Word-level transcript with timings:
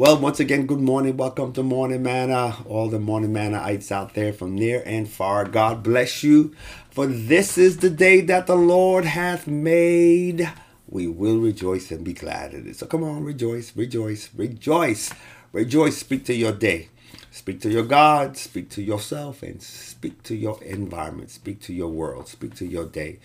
Well, 0.00 0.16
once 0.16 0.40
again, 0.40 0.64
good 0.64 0.80
morning. 0.80 1.18
Welcome 1.18 1.52
to 1.52 1.62
Morning 1.62 2.02
Manna. 2.02 2.56
All 2.66 2.88
the 2.88 2.98
Morning 2.98 3.34
Mannaites 3.34 3.92
out 3.92 4.14
there 4.14 4.32
from 4.32 4.54
near 4.54 4.82
and 4.86 5.06
far. 5.06 5.44
God 5.44 5.82
bless 5.82 6.22
you. 6.22 6.56
For 6.90 7.06
this 7.06 7.58
is 7.58 7.76
the 7.76 7.90
day 7.90 8.22
that 8.22 8.46
the 8.46 8.56
Lord 8.56 9.04
hath 9.04 9.46
made. 9.46 10.50
We 10.88 11.06
will 11.06 11.36
rejoice 11.36 11.90
and 11.90 12.02
be 12.02 12.14
glad 12.14 12.54
in 12.54 12.66
it. 12.66 12.76
So 12.76 12.86
come 12.86 13.04
on, 13.04 13.24
rejoice, 13.24 13.76
rejoice, 13.76 14.30
rejoice, 14.34 15.12
rejoice. 15.52 15.98
Speak 15.98 16.24
to 16.24 16.34
your 16.34 16.52
day. 16.52 16.88
Speak 17.30 17.60
to 17.60 17.70
your 17.70 17.84
God, 17.84 18.36
speak 18.36 18.70
to 18.70 18.82
yourself, 18.82 19.42
and 19.42 19.62
speak 19.62 20.22
to 20.24 20.34
your 20.34 20.62
environment, 20.64 21.30
speak 21.30 21.60
to 21.62 21.72
your 21.72 21.88
world, 21.88 22.26
speak 22.26 22.54
to 22.56 22.66
your 22.66 22.86
day, 22.86 23.20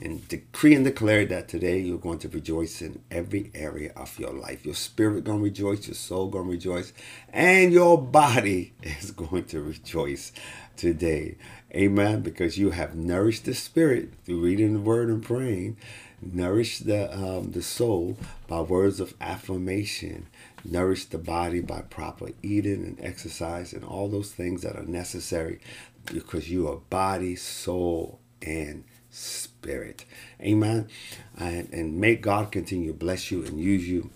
and 0.00 0.26
decree 0.28 0.74
and 0.74 0.84
declare 0.84 1.24
that 1.26 1.48
today 1.48 1.78
you're 1.78 1.98
going 1.98 2.18
to 2.20 2.28
rejoice 2.28 2.82
in 2.82 3.02
every 3.10 3.50
area 3.54 3.92
of 3.96 4.18
your 4.18 4.32
life. 4.32 4.64
Your 4.64 4.74
spirit 4.74 5.24
going 5.24 5.38
to 5.38 5.44
rejoice, 5.44 5.86
your 5.86 5.94
soul 5.94 6.28
going 6.28 6.46
to 6.46 6.50
rejoice, 6.50 6.92
and 7.32 7.72
your 7.72 8.00
body 8.00 8.72
is 8.82 9.10
going 9.10 9.44
to 9.44 9.60
rejoice 9.60 10.32
today. 10.76 11.36
Amen. 11.74 12.22
Because 12.22 12.58
you 12.58 12.70
have 12.70 12.94
nourished 12.96 13.44
the 13.44 13.54
spirit 13.54 14.10
through 14.24 14.40
reading 14.40 14.74
the 14.74 14.80
word 14.80 15.08
and 15.08 15.22
praying, 15.22 15.76
nourished 16.20 16.86
the 16.86 17.12
um, 17.16 17.52
the 17.52 17.62
soul 17.62 18.16
by 18.46 18.60
words 18.60 19.00
of 19.00 19.14
affirmation 19.20 20.26
nourish 20.64 21.06
the 21.06 21.18
body 21.18 21.60
by 21.60 21.80
proper 21.82 22.28
eating 22.42 22.84
and 22.84 22.98
exercise 23.00 23.72
and 23.72 23.84
all 23.84 24.08
those 24.08 24.32
things 24.32 24.62
that 24.62 24.76
are 24.76 24.84
necessary 24.84 25.60
because 26.06 26.50
you 26.50 26.68
are 26.68 26.76
body, 26.76 27.36
soul, 27.36 28.20
and 28.42 28.84
spirit. 29.10 30.04
Amen. 30.40 30.88
And, 31.36 31.68
and 31.72 32.00
may 32.00 32.16
God 32.16 32.52
continue 32.52 32.92
to 32.92 32.98
bless 32.98 33.30
you 33.30 33.44
and 33.44 33.60
use 33.60 33.88
you 33.88 34.10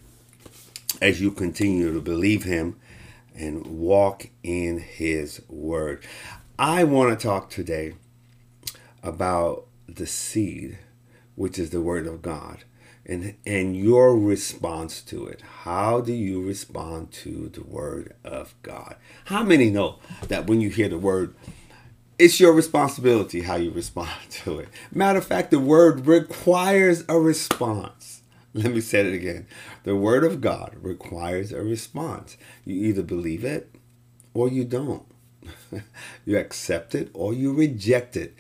as 1.03 1.21
you 1.21 1.31
continue 1.31 1.93
to 1.93 2.01
believe 2.01 2.45
Him 2.45 2.77
and 3.35 3.67
walk 3.67 4.29
in 4.43 4.79
His 4.79 5.43
Word. 5.49 6.05
I 6.59 6.85
want 6.85 7.19
to 7.19 7.27
talk 7.27 7.51
today 7.51 7.95
about 9.03 9.67
the 9.89 10.07
seed, 10.07 10.79
which 11.35 11.59
is 11.59 11.71
the 11.71 11.83
Word 11.83 12.07
of 12.07 12.23
God 12.23 12.65
and 13.07 13.35
and 13.45 13.77
your 13.77 14.17
response 14.17 15.01
to 15.03 15.27
it 15.27 15.43
how 15.65 16.01
do 16.01 16.13
you 16.13 16.43
respond 16.43 17.13
to 17.13 17.51
the 17.53 17.63
word 17.63 18.15
of 18.25 18.55
god 18.63 18.97
how 19.27 19.43
many 19.43 19.71
know 19.71 19.99
that 20.29 20.47
when 20.47 20.61
you 20.61 20.71
hear 20.71 20.89
the 20.89 20.99
word 20.99 21.35
it's 22.19 22.41
your 22.41 22.53
responsibility 22.53 23.43
how 23.43 23.57
you 23.57 23.71
respond 23.71 24.11
to 24.31 24.61
it. 24.61 24.69
Matter 24.93 25.19
of 25.19 25.27
fact 25.27 25.51
the 25.51 25.59
word 25.61 26.07
requires 26.07 27.05
a 27.09 27.19
response. 27.19 28.23
Let 28.53 28.73
me 28.73 28.81
say 28.81 29.01
it 29.01 29.13
again. 29.15 29.47
The 29.83 29.97
word 29.97 30.23
of 30.25 30.41
god 30.41 30.77
requires 30.81 31.51
a 31.53 31.63
response. 31.63 32.37
You 32.65 32.77
either 32.87 33.03
believe 33.03 33.45
it 33.45 33.75
or 34.33 34.49
you 34.49 34.65
don't. 34.65 35.05
You 36.25 36.39
accept 36.39 36.95
it 36.95 37.11
or 37.13 37.35
you 37.35 37.53
reject 37.53 38.17
it. 38.17 38.35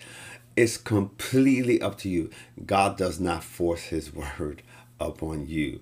It's 0.56 0.77
completely 0.78 1.83
up 1.83 1.98
to 1.98 2.08
you. 2.08 2.30
God 2.64 2.97
does 2.97 3.20
not 3.20 3.45
force 3.45 3.84
his 3.84 4.14
word 4.39 4.62
upon 5.00 5.47
you. 5.47 5.81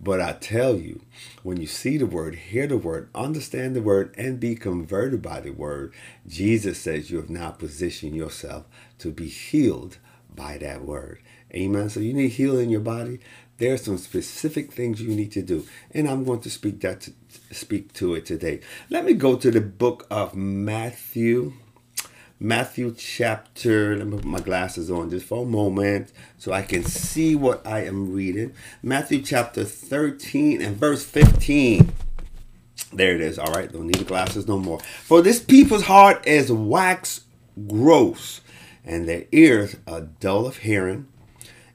But 0.00 0.20
I 0.20 0.32
tell 0.32 0.76
you, 0.76 1.02
when 1.42 1.60
you 1.60 1.66
see 1.66 1.96
the 1.96 2.06
word, 2.06 2.34
hear 2.34 2.66
the 2.66 2.76
word, 2.76 3.08
understand 3.14 3.76
the 3.76 3.82
word, 3.82 4.14
and 4.16 4.40
be 4.40 4.54
converted 4.54 5.22
by 5.22 5.40
the 5.40 5.50
word, 5.50 5.94
Jesus 6.26 6.78
says 6.78 7.10
you 7.10 7.18
have 7.18 7.30
now 7.30 7.50
positioned 7.50 8.16
yourself 8.16 8.64
to 8.98 9.10
be 9.10 9.26
healed 9.26 9.98
by 10.34 10.58
that 10.58 10.84
word. 10.84 11.20
Amen. 11.54 11.88
So 11.88 12.00
you 12.00 12.12
need 12.12 12.30
healing 12.30 12.64
in 12.64 12.70
your 12.70 12.80
body. 12.80 13.20
There 13.58 13.74
are 13.74 13.78
some 13.78 13.98
specific 13.98 14.72
things 14.72 15.00
you 15.00 15.14
need 15.14 15.30
to 15.32 15.42
do, 15.42 15.64
and 15.92 16.08
I'm 16.08 16.24
going 16.24 16.40
to 16.40 16.50
speak 16.50 16.80
that 16.80 17.02
to, 17.02 17.12
speak 17.52 17.92
to 17.94 18.14
it 18.14 18.26
today. 18.26 18.60
Let 18.90 19.04
me 19.04 19.12
go 19.12 19.36
to 19.36 19.50
the 19.50 19.60
book 19.60 20.08
of 20.10 20.34
Matthew 20.34 21.52
Matthew 22.44 22.94
chapter, 22.94 23.96
let 23.96 24.06
me 24.06 24.18
put 24.18 24.26
my 24.26 24.38
glasses 24.38 24.90
on 24.90 25.08
just 25.08 25.24
for 25.24 25.44
a 25.44 25.46
moment 25.46 26.12
so 26.36 26.52
I 26.52 26.60
can 26.60 26.84
see 26.84 27.34
what 27.34 27.66
I 27.66 27.86
am 27.86 28.12
reading. 28.12 28.52
Matthew 28.82 29.22
chapter 29.22 29.64
13 29.64 30.60
and 30.60 30.76
verse 30.76 31.02
15. 31.06 31.90
There 32.92 33.14
it 33.14 33.22
is. 33.22 33.38
All 33.38 33.50
right, 33.50 33.72
don't 33.72 33.86
need 33.86 33.94
the 33.94 34.04
glasses 34.04 34.46
no 34.46 34.58
more. 34.58 34.78
For 34.80 35.22
this 35.22 35.40
people's 35.40 35.84
heart 35.84 36.26
is 36.26 36.52
wax 36.52 37.22
gross, 37.66 38.42
and 38.84 39.08
their 39.08 39.24
ears 39.32 39.76
are 39.86 40.02
dull 40.02 40.46
of 40.46 40.58
hearing, 40.58 41.06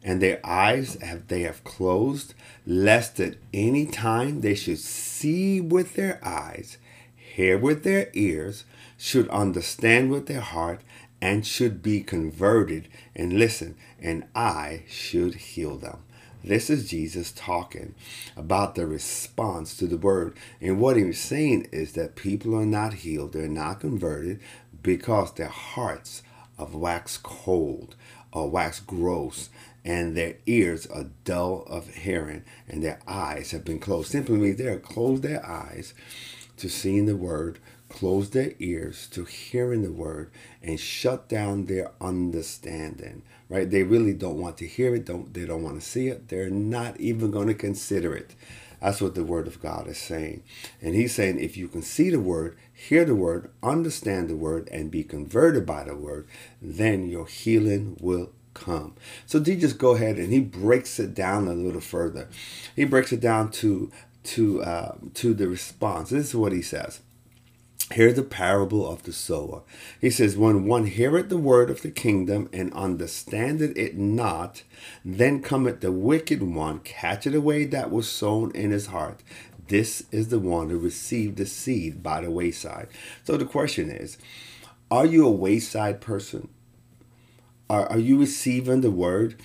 and 0.03 0.21
their 0.21 0.39
eyes 0.43 1.01
have 1.01 1.29
they 1.29 1.41
have 1.41 1.63
closed, 1.63 2.35
lest 2.67 3.19
at 3.19 3.37
any 3.55 3.87
time 3.87 4.41
they 4.41 4.53
should 4.53 4.77
see 4.77 5.59
with 5.59 5.95
their 5.95 6.23
eyes, 6.23 6.77
hear 7.15 7.57
with 7.57 7.83
their 7.83 8.11
ears, 8.13 8.65
should 8.99 9.27
understand 9.29 10.11
with 10.11 10.27
their 10.27 10.41
heart 10.41 10.81
and 11.21 11.47
should 11.47 11.81
be 11.81 12.01
converted 12.01 12.87
and 13.15 13.33
listen, 13.33 13.75
and 13.99 14.25
I 14.35 14.83
should 14.87 15.33
heal 15.35 15.77
them. 15.77 15.99
This 16.43 16.69
is 16.69 16.89
Jesus 16.89 17.31
talking 17.31 17.95
about 18.37 18.75
the 18.75 18.85
response 18.85 19.75
to 19.77 19.87
the 19.87 19.97
word. 19.97 20.37
And 20.61 20.79
what 20.79 20.95
he's 20.95 21.19
saying 21.19 21.67
is 21.71 21.93
that 21.93 22.15
people 22.15 22.55
are 22.55 22.65
not 22.65 22.93
healed, 22.93 23.33
they're 23.33 23.47
not 23.47 23.81
converted 23.81 24.39
because 24.83 25.33
their 25.33 25.47
hearts 25.47 26.21
of 26.57 26.75
wax 26.75 27.17
cold 27.17 27.95
or 28.31 28.49
wax 28.49 28.79
gross, 28.79 29.49
and 29.83 30.15
their 30.15 30.35
ears 30.45 30.85
are 30.87 31.05
dull 31.23 31.63
of 31.67 31.93
hearing, 31.93 32.43
and 32.67 32.83
their 32.83 32.99
eyes 33.07 33.51
have 33.51 33.65
been 33.65 33.79
closed. 33.79 34.11
Simply 34.11 34.37
means 34.37 34.57
they 34.57 34.65
have 34.65 34.83
closed 34.83 35.23
their 35.23 35.45
eyes 35.45 35.93
to 36.57 36.69
seeing 36.69 37.05
the 37.05 37.15
word, 37.15 37.59
close 37.89 38.29
their 38.29 38.53
ears 38.59 39.07
to 39.07 39.25
hearing 39.25 39.81
the 39.81 39.91
word 39.91 40.31
and 40.61 40.79
shut 40.79 41.27
down 41.27 41.65
their 41.65 41.91
understanding 41.99 43.23
right? 43.49 43.69
They 43.69 43.83
really 43.83 44.13
don't 44.13 44.39
want 44.39 44.57
to 44.57 44.67
hear 44.67 44.95
it 44.95 45.05
don't 45.05 45.33
they 45.33 45.45
don't 45.45 45.63
want 45.63 45.81
to 45.81 45.85
see 45.85 46.07
it 46.07 46.29
they're 46.29 46.49
not 46.49 46.99
even 46.99 47.31
going 47.31 47.47
to 47.47 47.53
consider 47.53 48.15
it. 48.15 48.35
That's 48.79 49.01
what 49.01 49.15
the 49.15 49.25
word 49.25 49.47
of 49.47 49.61
god 49.61 49.87
is 49.87 49.97
saying. 49.97 50.43
And 50.81 50.95
he's 50.95 51.13
saying 51.13 51.39
if 51.39 51.57
you 51.57 51.67
can 51.67 51.81
see 51.81 52.09
the 52.09 52.19
word 52.19 52.57
hear 52.71 53.03
the 53.03 53.15
word 53.15 53.49
understand 53.61 54.29
the 54.29 54.35
word 54.35 54.69
and 54.71 54.91
be 54.91 55.03
converted 55.03 55.65
by 55.65 55.83
the 55.83 55.95
word 55.95 56.27
then 56.61 57.09
your 57.09 57.25
healing 57.25 57.97
will 57.99 58.31
come. 58.53 58.95
So 59.25 59.43
he 59.43 59.55
just 59.55 59.77
go 59.77 59.95
ahead 59.95 60.17
and 60.17 60.31
he 60.31 60.39
breaks 60.39 60.99
it 60.99 61.13
down 61.13 61.47
a 61.47 61.53
little 61.53 61.81
further. 61.81 62.27
He 62.75 62.85
breaks 62.85 63.11
it 63.11 63.19
down 63.19 63.51
to 63.51 63.91
to 64.21 64.61
uh, 64.61 64.95
to 65.15 65.33
the 65.33 65.47
response. 65.47 66.09
This 66.09 66.27
is 66.27 66.35
what 66.35 66.51
he 66.51 66.61
says 66.61 67.01
Here's 67.91 68.15
the 68.15 68.23
parable 68.23 68.87
of 68.87 69.03
the 69.03 69.11
sower. 69.11 69.63
He 69.99 70.11
says, 70.11 70.37
When 70.37 70.65
one 70.65 70.85
heareth 70.85 71.29
the 71.29 71.37
word 71.37 71.71
of 71.71 71.81
the 71.81 71.89
kingdom 71.89 72.47
and 72.53 72.71
understandeth 72.73 73.75
it 73.75 73.97
not, 73.97 74.61
then 75.03 75.41
cometh 75.41 75.81
the 75.81 75.91
wicked 75.91 76.43
one, 76.43 76.79
catcheth 76.81 77.33
away 77.33 77.65
that 77.65 77.89
was 77.89 78.07
sown 78.07 78.51
in 78.51 78.69
his 78.69 78.87
heart. 78.87 79.23
This 79.69 80.03
is 80.11 80.27
the 80.27 80.39
one 80.39 80.69
who 80.69 80.77
received 80.77 81.37
the 81.37 81.47
seed 81.47 82.03
by 82.03 82.21
the 82.21 82.29
wayside. 82.29 82.89
So 83.23 83.37
the 83.37 83.45
question 83.45 83.89
is, 83.89 84.17
are 84.91 85.05
you 85.05 85.25
a 85.25 85.31
wayside 85.31 85.99
person? 85.99 86.49
Are, 87.69 87.85
are 87.87 87.99
you 87.99 88.19
receiving 88.19 88.81
the 88.81 88.91
word? 88.91 89.39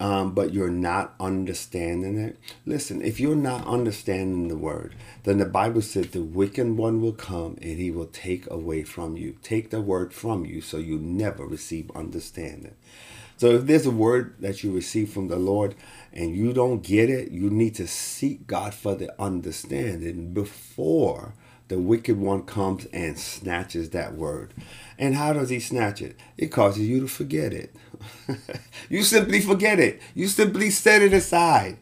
Um, 0.00 0.32
but 0.32 0.52
you're 0.54 0.70
not 0.70 1.14
understanding 1.18 2.18
it. 2.18 2.38
Listen, 2.64 3.02
if 3.02 3.18
you're 3.18 3.36
not 3.36 3.66
understanding 3.66 4.48
the 4.48 4.56
word, 4.56 4.94
then 5.24 5.38
the 5.38 5.46
Bible 5.46 5.82
said 5.82 6.12
the 6.12 6.22
wicked 6.22 6.76
one 6.76 7.00
will 7.00 7.12
come 7.12 7.58
and 7.60 7.78
he 7.78 7.90
will 7.90 8.06
take 8.06 8.48
away 8.50 8.84
from 8.84 9.16
you, 9.16 9.36
take 9.42 9.70
the 9.70 9.80
word 9.80 10.12
from 10.14 10.44
you, 10.44 10.60
so 10.60 10.78
you 10.78 10.98
never 10.98 11.44
receive 11.46 11.90
understanding. 11.94 12.74
So 13.36 13.50
if 13.50 13.66
there's 13.66 13.86
a 13.86 13.92
word 13.92 14.34
that 14.40 14.64
you 14.64 14.72
receive 14.72 15.10
from 15.10 15.28
the 15.28 15.36
Lord 15.36 15.76
and 16.12 16.36
you 16.36 16.52
don't 16.52 16.82
get 16.82 17.08
it, 17.08 17.30
you 17.30 17.50
need 17.50 17.74
to 17.76 17.86
seek 17.86 18.46
God 18.46 18.74
for 18.74 18.96
the 18.96 19.12
understanding 19.20 20.34
before 20.34 21.34
the 21.68 21.78
wicked 21.78 22.18
one 22.18 22.42
comes 22.42 22.86
and 22.86 23.18
snatches 23.18 23.90
that 23.90 24.14
word. 24.14 24.54
And 24.98 25.14
how 25.14 25.32
does 25.32 25.50
he 25.50 25.60
snatch 25.60 26.02
it? 26.02 26.16
It 26.36 26.48
causes 26.48 26.88
you 26.88 27.00
to 27.00 27.08
forget 27.08 27.52
it. 27.52 27.74
you 28.88 29.02
simply 29.02 29.40
forget 29.40 29.78
it. 29.78 30.00
You 30.14 30.28
simply 30.28 30.70
set 30.70 31.02
it 31.02 31.12
aside. 31.12 31.78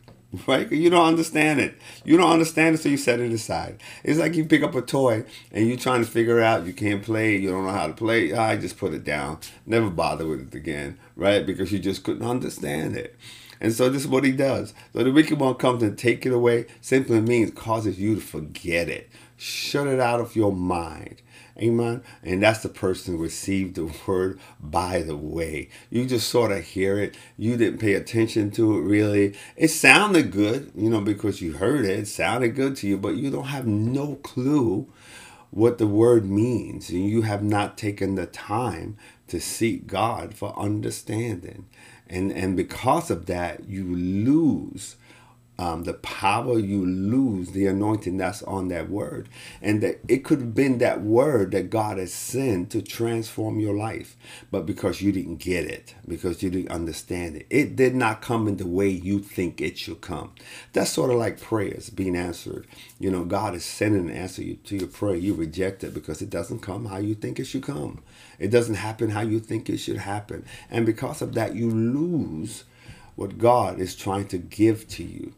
Right? 0.47 0.71
You 0.71 0.91
don't 0.91 1.07
understand 1.07 1.61
it. 1.61 1.79
You 2.05 2.17
don't 2.17 2.31
understand 2.31 2.75
it, 2.75 2.79
so 2.79 2.89
you 2.89 2.97
set 2.97 3.21
it 3.21 3.33
aside. 3.33 3.81
It's 4.03 4.19
like 4.19 4.35
you 4.35 4.45
pick 4.45 4.63
up 4.63 4.75
a 4.75 4.83
toy 4.83 5.25
and 5.53 5.67
you're 5.67 5.79
trying 5.79 6.05
to 6.05 6.11
figure 6.11 6.43
out 6.43 6.67
you 6.67 6.73
can't 6.73 7.03
play, 7.03 7.37
you 7.37 7.49
don't 7.49 7.65
know 7.65 7.73
how 7.73 7.87
to 7.87 7.95
play. 7.95 8.35
I 8.35 8.57
just 8.57 8.77
put 8.77 8.93
it 8.93 9.05
down. 9.05 9.39
Never 9.65 9.89
bother 9.89 10.27
with 10.27 10.49
it 10.49 10.55
again, 10.55 10.99
right? 11.15 11.47
Because 11.47 11.73
you 11.73 11.79
just 11.79 12.03
couldn't 12.03 12.29
understand 12.29 12.97
it. 12.97 13.17
And 13.61 13.73
so 13.73 13.89
this 13.89 14.03
is 14.03 14.09
what 14.09 14.25
he 14.25 14.33
does. 14.33 14.75
So 14.93 15.03
the 15.03 15.13
wicked 15.13 15.41
one 15.41 15.55
comes 15.55 15.83
and 15.83 15.97
take 15.97 16.27
it 16.27 16.33
away 16.33 16.67
simply 16.81 17.21
means 17.21 17.53
causes 17.53 17.99
you 17.99 18.17
to 18.17 18.21
forget 18.21 18.89
it. 18.89 19.09
Shut 19.37 19.87
it 19.87 20.01
out 20.01 20.21
of 20.21 20.37
your 20.37 20.53
mind. 20.53 21.23
Amen. 21.59 22.03
And 22.23 22.43
that's 22.43 22.63
the 22.63 22.69
person 22.69 23.17
who 23.17 23.23
received 23.23 23.77
the 23.77 23.93
word 24.07 24.39
by 24.61 25.03
the 25.03 25.17
way. 25.17 25.69
You 25.91 26.05
just 26.07 26.29
sort 26.29 26.53
of 26.53 26.65
hear 26.65 26.99
it. 26.99 27.17
You 27.39 27.57
didn't 27.57 27.81
pay 27.81 27.95
attention 27.95 28.51
to 28.53 28.77
it 28.79 28.83
really. 28.83 29.35
It 29.57 29.69
sounded 29.69 30.31
good, 30.31 30.73
you 30.75 30.91
know, 30.91 31.01
because 31.01 31.41
you 31.41 31.55
heard 31.55 31.85
it. 31.85 31.99
It 31.99 32.09
sounded 32.09 32.55
good 32.55 32.77
to 32.77 32.87
you, 32.87 32.99
but 32.99 33.17
you 33.17 33.31
don't 33.31 33.45
have 33.45 33.67
no 33.67 34.17
clue 34.17 34.87
what 35.51 35.79
the 35.79 35.87
word 35.87 36.27
means. 36.27 36.91
And 36.91 37.09
you 37.09 37.23
have 37.23 37.43
not 37.43 37.79
taken 37.79 38.15
the 38.15 38.27
time 38.27 38.99
to 39.29 39.41
seek 39.41 39.87
God 39.87 40.35
for 40.35 40.59
understanding. 40.59 41.67
And, 42.09 42.31
and 42.31 42.57
because 42.57 43.11
of 43.11 43.27
that, 43.27 43.69
you 43.69 43.85
lose 43.85 44.97
um, 45.59 45.85
the 45.85 45.95
power 45.95 46.59
you 46.59 46.85
lose 46.85 47.51
the 47.53 47.67
anointing 47.67 48.17
that's 48.19 48.43
on 48.45 48.69
that 48.69 48.91
word. 48.91 49.29
And 49.63 49.83
that 49.83 50.01
it 50.09 50.25
could 50.25 50.41
have 50.41 50.55
been 50.55 50.79
that 50.79 51.03
word 51.03 51.53
that 51.53 51.71
god 51.71 51.99
has 51.99 52.13
sent 52.13 52.71
to 52.71 52.83
transform 52.83 53.61
your 53.61 53.75
life 53.75 54.17
but 54.51 54.67
because 54.67 55.01
you 55.01 55.13
didn't 55.13 55.37
get 55.37 55.65
it 55.65 55.95
because 56.07 56.43
you 56.43 56.51
didn't 56.51 56.71
understand 56.71 57.37
it 57.37 57.47
it 57.51 57.77
did 57.77 57.95
not 57.95 58.23
come 58.23 58.49
in 58.49 58.57
the 58.57 58.67
way 58.67 58.89
you 58.89 59.21
think 59.21 59.61
it 59.61 59.79
should 59.79 60.01
come. 60.01 60.33
That's 60.73 60.91
sort 60.91 61.11
of 61.11 61.17
like 61.17 61.41
prayers 61.41 61.91
being 61.91 62.17
answered. 62.17 62.67
You 62.99 63.11
know 63.11 63.25
god 63.25 63.55
is 63.55 63.65
sending 63.65 64.11
an 64.11 64.17
answer 64.17 64.43
to 64.55 64.77
your 64.77 64.89
prayer. 64.89 65.17
You 65.17 65.35
reject 65.35 65.85
it 65.85 65.95
because 65.95 66.23
it 66.23 66.31
doesn't 66.31 66.61
come 66.61 66.87
how 66.87 66.99
you 66.99 67.15
think 67.15 67.39
it 67.41 67.45
should 67.47 67.63
come. 67.63 68.03
It 68.39 68.51
doesn't 68.51 68.77
happen 68.77 69.11
how 69.11 69.23
you 69.23 69.41
think 69.41 69.69
it 69.71 69.79
should 69.79 69.99
happen. 69.99 70.45
And 70.71 70.87
because 70.87 71.23
of 71.23 71.35
that 71.35 71.55
you 71.55 71.71
lose 71.71 72.65
what 73.17 73.39
god 73.39 73.81
is 73.81 73.97
trying 73.97 74.29
to 74.29 74.39
give 74.39 74.87
to 74.89 75.03
you 75.05 75.33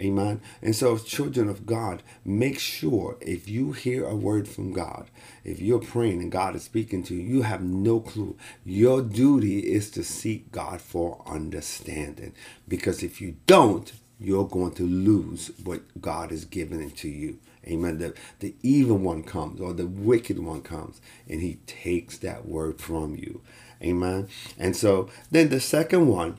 Amen. 0.00 0.40
And 0.62 0.74
so, 0.74 0.96
children 0.96 1.48
of 1.48 1.66
God, 1.66 2.02
make 2.24 2.58
sure 2.58 3.18
if 3.20 3.48
you 3.48 3.72
hear 3.72 4.06
a 4.06 4.16
word 4.16 4.48
from 4.48 4.72
God, 4.72 5.10
if 5.44 5.60
you're 5.60 5.78
praying 5.78 6.22
and 6.22 6.32
God 6.32 6.56
is 6.56 6.64
speaking 6.64 7.02
to 7.04 7.14
you, 7.14 7.20
you 7.20 7.42
have 7.42 7.62
no 7.62 8.00
clue. 8.00 8.36
Your 8.64 9.02
duty 9.02 9.58
is 9.60 9.90
to 9.90 10.02
seek 10.02 10.50
God 10.52 10.80
for 10.80 11.22
understanding. 11.26 12.32
Because 12.66 13.02
if 13.02 13.20
you 13.20 13.36
don't, 13.46 13.92
you're 14.18 14.48
going 14.48 14.72
to 14.72 14.82
lose 14.84 15.50
what 15.62 16.00
God 16.00 16.30
has 16.30 16.44
given 16.44 16.90
to 16.90 17.08
you. 17.08 17.38
Amen. 17.66 17.98
The, 17.98 18.14
the 18.38 18.54
evil 18.62 18.96
one 18.96 19.22
comes 19.22 19.60
or 19.60 19.72
the 19.72 19.86
wicked 19.86 20.38
one 20.38 20.62
comes 20.62 21.00
and 21.28 21.40
he 21.40 21.56
takes 21.66 22.18
that 22.18 22.46
word 22.46 22.80
from 22.80 23.16
you. 23.16 23.42
Amen. 23.82 24.28
And 24.58 24.76
so 24.76 25.08
then 25.30 25.48
the 25.48 25.60
second 25.60 26.08
one 26.08 26.38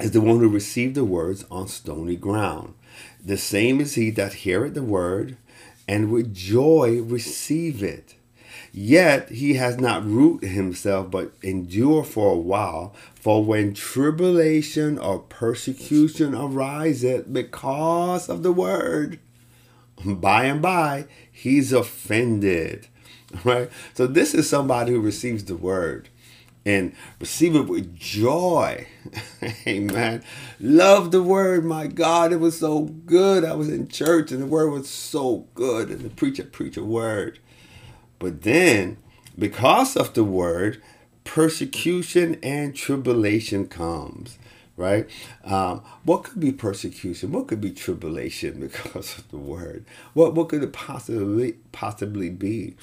is 0.00 0.12
the 0.12 0.20
one 0.20 0.38
who 0.38 0.48
received 0.48 0.94
the 0.94 1.04
words 1.04 1.44
on 1.50 1.68
stony 1.68 2.16
ground. 2.16 2.74
The 3.24 3.36
same 3.36 3.80
is 3.80 3.94
he 3.94 4.10
that 4.10 4.34
heareth 4.34 4.74
the 4.74 4.82
word 4.82 5.36
and 5.86 6.10
with 6.10 6.34
joy 6.34 7.00
receive 7.02 7.82
it. 7.82 8.14
Yet 8.72 9.28
he 9.28 9.54
has 9.54 9.78
not 9.78 10.06
root 10.06 10.42
himself, 10.44 11.10
but 11.10 11.32
endure 11.42 12.04
for 12.04 12.32
a 12.32 12.38
while. 12.38 12.94
For 13.14 13.44
when 13.44 13.74
tribulation 13.74 14.98
or 14.98 15.18
persecution 15.18 16.34
ariseth 16.34 17.30
because 17.32 18.30
of 18.30 18.42
the 18.42 18.52
word, 18.52 19.18
by 20.04 20.44
and 20.44 20.62
by 20.62 21.06
he's 21.30 21.72
offended. 21.72 22.88
Right? 23.44 23.70
So 23.94 24.06
this 24.06 24.34
is 24.34 24.46
somebody 24.46 24.92
who 24.92 25.00
receives 25.00 25.44
the 25.44 25.56
word 25.56 26.10
and 26.64 26.94
receive 27.20 27.56
it 27.56 27.68
with 27.68 27.94
joy. 27.96 28.86
Amen. 29.66 30.22
Love 30.60 31.10
the 31.10 31.22
word. 31.22 31.64
My 31.64 31.86
God, 31.88 32.32
it 32.32 32.40
was 32.40 32.58
so 32.60 32.82
good. 32.84 33.44
I 33.44 33.54
was 33.54 33.68
in 33.68 33.88
church 33.88 34.32
and 34.32 34.42
the 34.42 34.46
word 34.46 34.70
was 34.70 34.88
so 34.88 35.48
good. 35.54 35.90
And 35.90 36.00
the 36.02 36.10
preacher 36.10 36.44
preached 36.44 36.78
a 36.78 36.84
word. 36.84 37.40
But 38.20 38.42
then, 38.42 38.98
because 39.38 39.96
of 39.96 40.14
the 40.14 40.24
word, 40.24 40.82
persecution 41.24 42.38
and 42.42 42.76
tribulation 42.76 43.68
comes. 43.68 44.38
Right? 44.76 45.08
Um, 45.44 45.82
what 46.04 46.24
could 46.24 46.40
be 46.40 46.52
persecution? 46.52 47.32
What 47.32 47.48
could 47.48 47.60
be 47.60 47.72
tribulation 47.72 48.60
because 48.62 49.18
of 49.18 49.30
the 49.30 49.38
word? 49.38 49.84
What 50.14 50.34
what 50.34 50.50
could 50.50 50.64
it 50.64 50.72
possibly 50.72 51.54
possibly 51.72 52.30
be? 52.30 52.76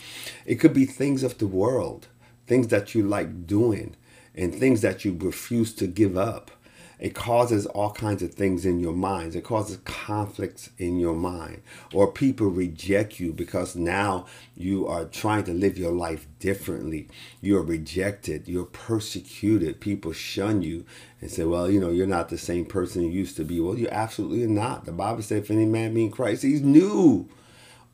It 0.45 0.57
could 0.57 0.73
be 0.73 0.85
things 0.85 1.23
of 1.23 1.39
the 1.39 1.47
world 1.47 2.08
things 2.49 2.67
that 2.67 2.93
you 2.93 3.03
like 3.03 3.47
doing, 3.47 3.95
and 4.35 4.53
things 4.53 4.81
that 4.81 5.05
you 5.05 5.17
refuse 5.17 5.73
to 5.75 5.87
give 5.87 6.17
up. 6.17 6.51
It 6.99 7.15
causes 7.15 7.65
all 7.65 7.91
kinds 7.91 8.21
of 8.21 8.33
things 8.33 8.65
in 8.65 8.81
your 8.81 8.93
minds. 8.93 9.33
It 9.33 9.45
causes 9.45 9.77
conflicts 9.85 10.69
in 10.77 10.99
your 10.99 11.15
mind. 11.15 11.61
Or 11.93 12.11
people 12.11 12.47
reject 12.47 13.21
you 13.21 13.31
because 13.31 13.73
now 13.73 14.25
you 14.57 14.85
are 14.85 15.05
trying 15.05 15.45
to 15.45 15.53
live 15.53 15.77
your 15.77 15.93
life 15.93 16.27
differently. 16.39 17.07
You're 17.39 17.63
rejected. 17.63 18.49
You're 18.49 18.65
persecuted. 18.65 19.79
People 19.79 20.11
shun 20.11 20.61
you 20.61 20.85
and 21.21 21.31
say, 21.31 21.45
well, 21.45 21.71
you 21.71 21.79
know, 21.79 21.89
you're 21.89 22.05
not 22.05 22.27
the 22.27 22.37
same 22.37 22.65
person 22.65 23.03
you 23.03 23.11
used 23.11 23.37
to 23.37 23.45
be. 23.45 23.61
Well, 23.61 23.77
you're 23.77 23.93
absolutely 23.93 24.47
not. 24.47 24.83
The 24.83 24.91
Bible 24.91 25.21
says, 25.21 25.43
if 25.43 25.51
any 25.51 25.65
man 25.65 25.93
be 25.93 26.03
in 26.03 26.11
Christ, 26.11 26.43
he's 26.43 26.61
new. 26.61 27.29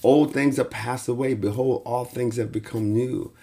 Old 0.03 0.33
things 0.33 0.57
have 0.57 0.71
passed 0.71 1.07
away. 1.07 1.35
Behold, 1.35 1.83
all 1.85 2.05
things 2.05 2.37
have 2.37 2.51
become 2.51 2.91
new. 2.91 3.33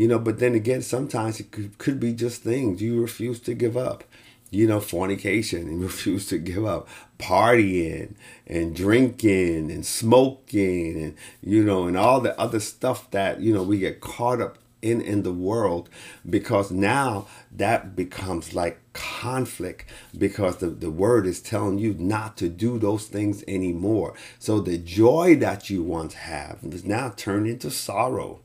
You 0.00 0.08
know, 0.08 0.18
but 0.18 0.38
then 0.38 0.54
again, 0.54 0.80
sometimes 0.80 1.40
it 1.40 1.50
could, 1.50 1.76
could 1.76 2.00
be 2.00 2.14
just 2.14 2.42
things. 2.42 2.80
You 2.80 3.02
refuse 3.02 3.38
to 3.40 3.52
give 3.52 3.76
up. 3.76 4.02
You 4.48 4.66
know, 4.66 4.80
fornication 4.80 5.68
and 5.68 5.82
refuse 5.82 6.26
to 6.28 6.38
give 6.38 6.64
up, 6.64 6.88
partying 7.18 8.14
and 8.46 8.74
drinking 8.74 9.70
and 9.70 9.84
smoking 9.84 11.02
and, 11.02 11.16
you 11.42 11.62
know, 11.62 11.86
and 11.86 11.98
all 11.98 12.22
the 12.22 12.40
other 12.40 12.60
stuff 12.60 13.10
that, 13.10 13.42
you 13.42 13.52
know, 13.52 13.62
we 13.62 13.78
get 13.78 14.00
caught 14.00 14.40
up 14.40 14.56
in 14.80 15.02
in 15.02 15.22
the 15.22 15.34
world 15.34 15.90
because 16.28 16.70
now 16.70 17.26
that 17.52 17.94
becomes 17.94 18.54
like 18.54 18.80
conflict 18.94 19.84
because 20.16 20.56
the, 20.56 20.68
the 20.68 20.90
word 20.90 21.26
is 21.26 21.42
telling 21.42 21.78
you 21.78 21.94
not 21.98 22.38
to 22.38 22.48
do 22.48 22.78
those 22.78 23.04
things 23.04 23.44
anymore. 23.46 24.14
So 24.38 24.60
the 24.60 24.78
joy 24.78 25.36
that 25.36 25.68
you 25.68 25.82
once 25.82 26.14
have 26.14 26.60
is 26.62 26.86
now 26.86 27.10
turned 27.10 27.46
into 27.46 27.70
sorrow 27.70 28.40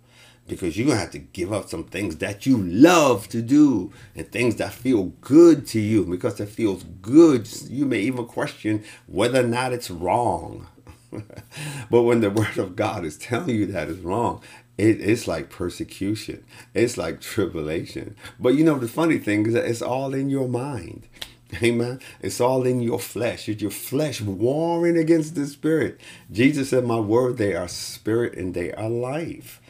because 0.47 0.77
you're 0.77 0.85
going 0.85 0.97
to 0.97 1.01
have 1.01 1.11
to 1.11 1.19
give 1.19 1.51
up 1.51 1.69
some 1.69 1.83
things 1.83 2.17
that 2.17 2.45
you 2.45 2.57
love 2.57 3.27
to 3.29 3.41
do 3.41 3.91
and 4.15 4.31
things 4.31 4.55
that 4.57 4.73
feel 4.73 5.05
good 5.21 5.65
to 5.67 5.79
you 5.79 6.05
because 6.05 6.39
it 6.39 6.49
feels 6.49 6.83
good 7.01 7.49
you 7.69 7.85
may 7.85 7.99
even 7.99 8.25
question 8.25 8.83
whether 9.07 9.43
or 9.43 9.47
not 9.47 9.73
it's 9.73 9.89
wrong 9.89 10.67
but 11.89 12.03
when 12.03 12.21
the 12.21 12.29
word 12.29 12.57
of 12.57 12.75
god 12.75 13.05
is 13.05 13.17
telling 13.17 13.55
you 13.55 13.65
that 13.65 13.89
it's 13.89 13.99
wrong 13.99 14.41
it, 14.77 14.99
it's 14.99 15.27
like 15.27 15.49
persecution 15.49 16.43
it's 16.73 16.97
like 16.97 17.21
tribulation 17.21 18.15
but 18.39 18.55
you 18.55 18.63
know 18.63 18.77
the 18.77 18.87
funny 18.87 19.17
thing 19.17 19.45
is 19.45 19.53
that 19.53 19.65
it's 19.65 19.81
all 19.81 20.13
in 20.13 20.29
your 20.29 20.47
mind 20.47 21.07
Amen. 21.61 21.99
It's 22.21 22.41
all 22.41 22.65
in 22.65 22.81
your 22.81 22.99
flesh. 22.99 23.47
It's 23.47 23.61
your 23.61 23.71
flesh 23.71 24.19
warring 24.19 24.97
against 24.97 25.35
the 25.35 25.45
spirit. 25.45 26.01
Jesus 26.31 26.69
said, 26.69 26.85
My 26.85 26.99
word, 26.99 27.37
they 27.37 27.55
are 27.55 27.67
spirit 27.67 28.35
and 28.35 28.53
they 28.53 28.73
are 28.73 28.89
life. 28.89 29.61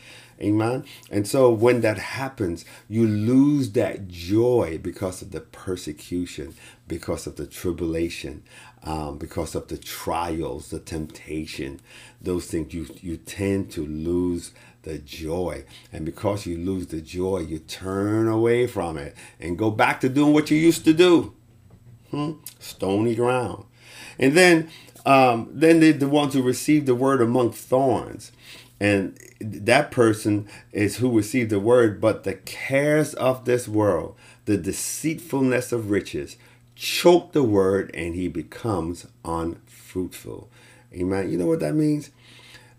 Amen. 0.42 0.84
And 1.10 1.28
so 1.28 1.50
when 1.50 1.82
that 1.82 1.98
happens, 1.98 2.66
you 2.90 3.08
lose 3.08 3.72
that 3.72 4.10
joy 4.10 4.80
because 4.82 5.22
of 5.22 5.32
the 5.32 5.40
persecution, 5.40 6.56
because 6.88 7.26
of 7.26 7.38
the 7.38 7.48
tribulation, 7.48 8.44
um, 8.84 9.18
because 9.18 9.56
of 9.56 9.70
the 9.70 9.78
trials, 9.78 10.70
the 10.70 10.80
temptation, 10.80 11.80
those 12.22 12.48
things. 12.48 12.74
You, 12.74 12.88
you 13.02 13.16
tend 13.18 13.72
to 13.72 13.86
lose 13.86 14.52
the 14.84 14.98
joy. 15.00 15.64
And 15.94 16.06
because 16.06 16.46
you 16.46 16.58
lose 16.58 16.88
the 16.88 17.02
joy, 17.02 17.40
you 17.40 17.60
turn 17.60 18.28
away 18.28 18.68
from 18.68 18.98
it 18.98 19.16
and 19.40 19.58
go 19.58 19.72
back 19.72 20.02
to 20.02 20.10
doing 20.10 20.34
what 20.34 20.52
you 20.52 20.58
used 20.58 20.84
to 20.86 20.94
do. 20.94 21.34
Hmm? 22.12 22.34
Stony 22.60 23.16
ground. 23.16 23.66
And 24.20 24.36
then 24.36 24.70
um, 25.06 25.50
then 25.54 25.80
the, 25.82 25.92
the 25.92 26.08
ones 26.08 26.34
who 26.34 26.42
receive 26.42 26.86
the 26.86 26.96
word 26.96 27.22
among 27.22 27.52
thorns. 27.52 28.32
And 28.80 29.18
that 29.40 29.92
person 29.92 30.48
is 30.72 30.98
who 30.98 31.16
received 31.16 31.50
the 31.50 31.60
word, 31.60 32.02
but 32.02 32.24
the 32.24 32.34
cares 32.34 33.14
of 33.14 33.46
this 33.46 33.68
world, 33.68 34.16
the 34.46 34.58
deceitfulness 34.58 35.72
of 35.72 35.90
riches, 35.90 36.38
choke 36.76 37.32
the 37.32 37.44
word 37.44 37.90
and 37.94 38.16
he 38.16 38.28
becomes 38.28 39.08
unfruitful. 39.24 40.50
Amen. 40.94 41.32
You 41.32 41.38
know 41.38 41.48
what 41.48 41.62
that 41.62 41.74
means? 41.74 42.12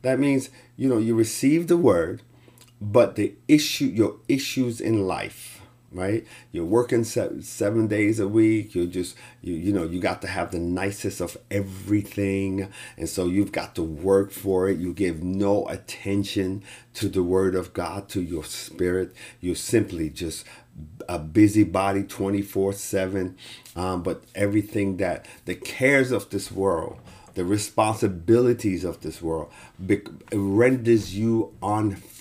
That 0.02 0.18
means, 0.18 0.50
you 0.76 0.88
know, 0.88 0.98
you 0.98 1.14
receive 1.14 1.66
the 1.66 1.76
word, 1.76 2.22
but 2.80 3.16
the 3.16 3.34
issue, 3.48 3.86
your 3.86 4.16
issues 4.28 4.80
in 4.80 5.06
life, 5.06 5.55
right? 5.96 6.26
You're 6.52 6.64
working 6.64 7.04
seven, 7.04 7.42
seven 7.42 7.86
days 7.88 8.20
a 8.20 8.28
week. 8.28 8.74
You're 8.74 8.86
just, 8.86 9.16
you, 9.42 9.54
you 9.54 9.72
know, 9.72 9.84
you 9.84 10.00
got 10.00 10.22
to 10.22 10.28
have 10.28 10.50
the 10.50 10.58
nicest 10.58 11.20
of 11.20 11.36
everything. 11.50 12.70
And 12.96 13.08
so 13.08 13.26
you've 13.26 13.52
got 13.52 13.74
to 13.76 13.82
work 13.82 14.30
for 14.30 14.68
it. 14.68 14.78
You 14.78 14.92
give 14.92 15.22
no 15.22 15.66
attention 15.68 16.62
to 16.94 17.08
the 17.08 17.22
word 17.22 17.54
of 17.54 17.72
God, 17.72 18.08
to 18.10 18.22
your 18.22 18.44
spirit. 18.44 19.14
you're 19.40 19.54
simply 19.54 20.10
just 20.10 20.44
a 21.08 21.18
busybody 21.18 22.02
24 22.02 22.72
7. 22.72 23.36
Um, 23.74 24.02
but 24.02 24.24
everything 24.34 24.98
that 24.98 25.26
the 25.44 25.54
cares 25.54 26.12
of 26.12 26.30
this 26.30 26.50
world, 26.50 26.98
the 27.34 27.44
responsibilities 27.44 28.84
of 28.84 29.00
this 29.00 29.20
world, 29.20 29.50
renders 30.32 31.16
you 31.16 31.54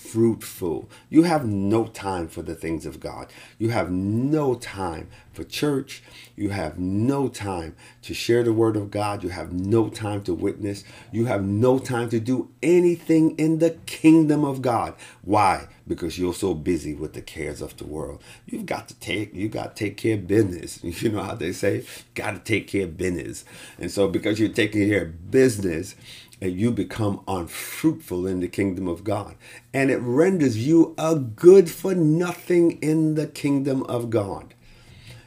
unfruitful. 0.06 0.88
You 1.10 1.24
have 1.24 1.46
no 1.46 1.86
time 1.86 2.28
for 2.28 2.42
the 2.42 2.54
things 2.54 2.86
of 2.86 3.00
God. 3.00 3.28
You 3.58 3.70
have 3.70 3.90
no 3.90 4.54
time 4.54 5.08
for 5.32 5.44
church. 5.44 6.02
You 6.36 6.50
have 6.50 6.78
no 6.78 7.28
time 7.28 7.74
to 8.02 8.14
share 8.14 8.42
the 8.42 8.52
word 8.52 8.76
of 8.76 8.90
God. 8.90 9.22
You 9.22 9.30
have 9.30 9.52
no 9.52 9.88
time 9.88 10.22
to 10.24 10.34
witness. 10.34 10.84
You 11.12 11.26
have 11.26 11.44
no 11.44 11.78
time 11.78 12.08
to 12.10 12.20
do 12.20 12.50
anything 12.62 13.36
in 13.36 13.58
the 13.58 13.70
kingdom 13.86 14.44
of 14.44 14.62
God. 14.62 14.94
Why? 15.22 15.68
Because 15.88 16.18
you're 16.18 16.34
so 16.34 16.54
busy 16.54 16.94
with 16.94 17.12
the 17.12 17.22
cares 17.22 17.60
of 17.60 17.76
the 17.76 17.86
world. 17.86 18.22
You've 18.46 18.66
got 18.66 18.88
to 18.88 18.94
take 18.94 19.34
you 19.34 19.48
got 19.48 19.76
to 19.76 19.84
take 19.84 19.96
care 19.96 20.14
of 20.14 20.26
business. 20.26 20.80
You 21.06 21.10
know 21.10 21.22
how 21.22 21.34
they 21.34 21.52
say, 21.52 21.84
got 22.14 22.32
to 22.32 22.38
take 22.38 22.68
care 22.68 22.84
of 22.84 22.96
business. 22.96 23.44
And 23.78 23.90
so 23.90 24.08
because 24.08 24.40
you're 24.40 24.48
taking 24.48 24.88
care 24.88 25.02
of 25.02 25.30
business, 25.30 25.94
and 26.40 26.52
you 26.52 26.70
become 26.70 27.22
unfruitful 27.26 28.26
in 28.26 28.40
the 28.40 28.48
kingdom 28.48 28.88
of 28.88 29.04
God. 29.04 29.36
And 29.72 29.90
it 29.90 29.98
renders 29.98 30.66
you 30.66 30.94
a 30.98 31.16
good 31.16 31.70
for 31.70 31.94
nothing 31.94 32.72
in 32.82 33.14
the 33.14 33.26
kingdom 33.26 33.82
of 33.84 34.10
God. 34.10 34.54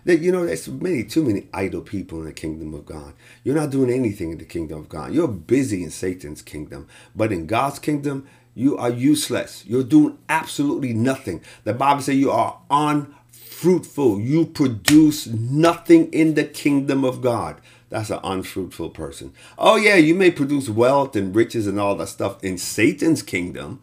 That 0.05 0.19
you 0.21 0.31
know, 0.31 0.45
there's 0.45 0.67
many 0.67 1.03
too 1.03 1.23
many 1.23 1.47
idle 1.53 1.81
people 1.81 2.19
in 2.19 2.25
the 2.25 2.33
kingdom 2.33 2.73
of 2.73 2.85
God. 2.85 3.13
You're 3.43 3.55
not 3.55 3.69
doing 3.69 3.91
anything 3.91 4.31
in 4.31 4.37
the 4.37 4.45
kingdom 4.45 4.79
of 4.79 4.89
God. 4.89 5.13
You're 5.13 5.27
busy 5.27 5.83
in 5.83 5.91
Satan's 5.91 6.41
kingdom, 6.41 6.87
but 7.15 7.31
in 7.31 7.47
God's 7.47 7.79
kingdom, 7.79 8.27
you 8.55 8.77
are 8.77 8.89
useless. 8.89 9.63
You're 9.65 9.83
doing 9.83 10.17
absolutely 10.27 10.93
nothing. 10.93 11.41
The 11.63 11.73
Bible 11.73 12.01
says 12.01 12.15
you 12.15 12.31
are 12.31 12.59
unfruitful. 12.69 14.19
You 14.19 14.45
produce 14.45 15.27
nothing 15.27 16.11
in 16.11 16.33
the 16.33 16.45
kingdom 16.45 17.03
of 17.03 17.21
God. 17.21 17.61
That's 17.89 18.09
an 18.11 18.19
unfruitful 18.23 18.91
person. 18.91 19.33
Oh 19.57 19.75
yeah, 19.75 19.95
you 19.95 20.15
may 20.15 20.31
produce 20.31 20.69
wealth 20.69 21.15
and 21.15 21.35
riches 21.35 21.67
and 21.67 21.79
all 21.79 21.95
that 21.95 22.07
stuff 22.07 22.43
in 22.43 22.57
Satan's 22.57 23.23
kingdom, 23.23 23.81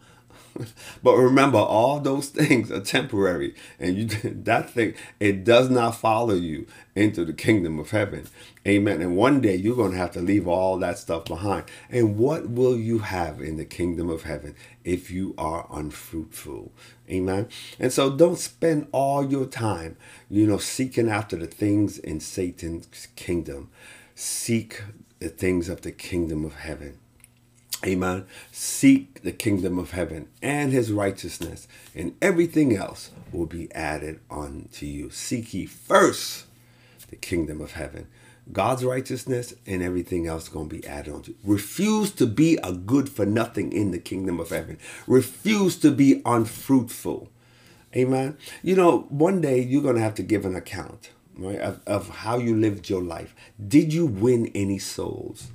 but 1.03 1.15
remember, 1.15 1.57
all 1.57 1.99
those 1.99 2.29
things 2.29 2.71
are 2.71 2.79
temporary, 2.81 3.55
and 3.79 3.97
you 3.97 4.05
that 4.43 4.69
thing 4.69 4.93
it 5.19 5.43
does 5.43 5.69
not 5.69 5.95
follow 5.95 6.35
you 6.35 6.67
into 6.95 7.25
the 7.25 7.33
kingdom 7.33 7.79
of 7.79 7.91
heaven. 7.91 8.27
Amen. 8.67 9.01
And 9.01 9.15
one 9.15 9.39
day 9.39 9.55
you're 9.55 9.75
going 9.75 9.91
to 9.91 9.97
have 9.97 10.11
to 10.11 10.19
leave 10.19 10.47
all 10.47 10.77
that 10.79 10.97
stuff 10.97 11.25
behind. 11.25 11.65
And 11.89 12.17
what 12.17 12.49
will 12.49 12.77
you 12.77 12.99
have 12.99 13.39
in 13.41 13.55
the 13.55 13.65
kingdom 13.65 14.09
of 14.09 14.23
heaven 14.23 14.55
if 14.83 15.09
you 15.09 15.33
are 15.37 15.67
unfruitful? 15.71 16.71
Amen. 17.09 17.47
And 17.79 17.93
so 17.93 18.09
don't 18.09 18.37
spend 18.37 18.87
all 18.91 19.29
your 19.29 19.45
time, 19.45 19.95
you 20.29 20.45
know, 20.45 20.57
seeking 20.57 21.09
after 21.09 21.37
the 21.37 21.47
things 21.47 21.97
in 21.97 22.19
Satan's 22.19 23.07
kingdom. 23.15 23.69
Seek 24.19 24.81
the 25.19 25.29
things 25.29 25.69
of 25.69 25.81
the 25.81 25.91
kingdom 25.91 26.43
of 26.43 26.55
heaven. 26.55 26.97
Amen. 27.85 28.25
Seek 28.51 29.21
the 29.21 29.31
kingdom 29.31 29.77
of 29.77 29.91
heaven 29.91 30.27
and 30.41 30.73
his 30.73 30.91
righteousness, 30.91 31.67
and 31.93 32.15
everything 32.19 32.75
else 32.75 33.11
will 33.31 33.45
be 33.45 33.71
added 33.75 34.19
unto 34.31 34.87
you. 34.87 35.11
Seek 35.11 35.53
ye 35.53 35.67
first 35.67 36.45
the 37.11 37.15
kingdom 37.15 37.61
of 37.61 37.73
heaven. 37.73 38.07
God's 38.51 38.83
righteousness 38.83 39.53
and 39.67 39.83
everything 39.83 40.25
else 40.25 40.49
going 40.49 40.67
to 40.67 40.75
be 40.75 40.87
added 40.87 41.13
onto 41.13 41.33
you. 41.33 41.37
Refuse 41.43 42.09
to 42.13 42.25
be 42.25 42.57
a 42.63 42.71
good 42.71 43.09
for 43.09 43.23
nothing 43.23 43.71
in 43.71 43.91
the 43.91 43.99
kingdom 43.99 44.39
of 44.39 44.49
heaven. 44.49 44.79
Refuse 45.05 45.77
to 45.77 45.91
be 45.91 46.23
unfruitful. 46.25 47.29
Amen. 47.95 48.35
You 48.63 48.77
know, 48.77 49.01
one 49.09 49.41
day 49.41 49.61
you're 49.61 49.83
going 49.83 49.95
to 49.95 50.01
have 50.01 50.15
to 50.15 50.23
give 50.23 50.43
an 50.43 50.55
account, 50.55 51.11
right, 51.37 51.59
of, 51.59 51.81
of 51.87 52.09
how 52.09 52.37
you 52.37 52.55
lived 52.55 52.89
your 52.89 53.01
life. 53.01 53.35
Did 53.65 53.93
you 53.93 54.05
win 54.05 54.51
any 54.55 54.79
souls? 54.79 55.49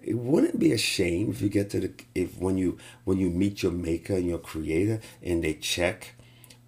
it 0.00 0.16
wouldn't 0.16 0.58
be 0.58 0.72
a 0.72 0.78
shame 0.78 1.30
if 1.30 1.42
you 1.42 1.48
get 1.50 1.68
to 1.68 1.80
the 1.80 1.92
if 2.14 2.38
when 2.38 2.56
you 2.56 2.78
when 3.04 3.18
you 3.18 3.28
meet 3.28 3.62
your 3.62 3.72
maker 3.72 4.14
and 4.14 4.26
your 4.26 4.38
creator 4.38 5.00
and 5.22 5.44
they 5.44 5.52
check 5.52 6.14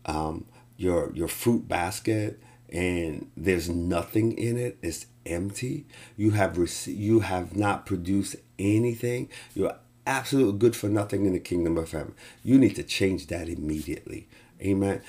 um, 0.05 0.45
your 0.77 1.11
your 1.15 1.29
fruit 1.29 1.67
basket 1.67 2.39
and 2.71 3.31
there's 3.37 3.69
nothing 3.69 4.37
in 4.37 4.59
it 4.59 4.79
it's 4.83 5.07
empty. 5.27 5.87
You 6.17 6.33
have 6.33 6.59
rec- 6.59 6.87
you 6.87 7.21
have 7.21 7.57
not 7.57 7.87
produced 7.87 8.37
anything. 8.59 9.29
You're 9.55 9.77
absolutely 10.07 10.59
good 10.59 10.77
for 10.77 10.89
nothing 10.89 11.27
in 11.27 11.33
the 11.33 11.41
kingdom 11.41 11.77
of 11.79 11.93
heaven. 11.93 12.15
You 12.43 12.59
need 12.59 12.77
to 12.77 12.83
change 12.83 13.29
that 13.29 13.49
immediately. 13.49 14.29
Amen. 14.61 15.01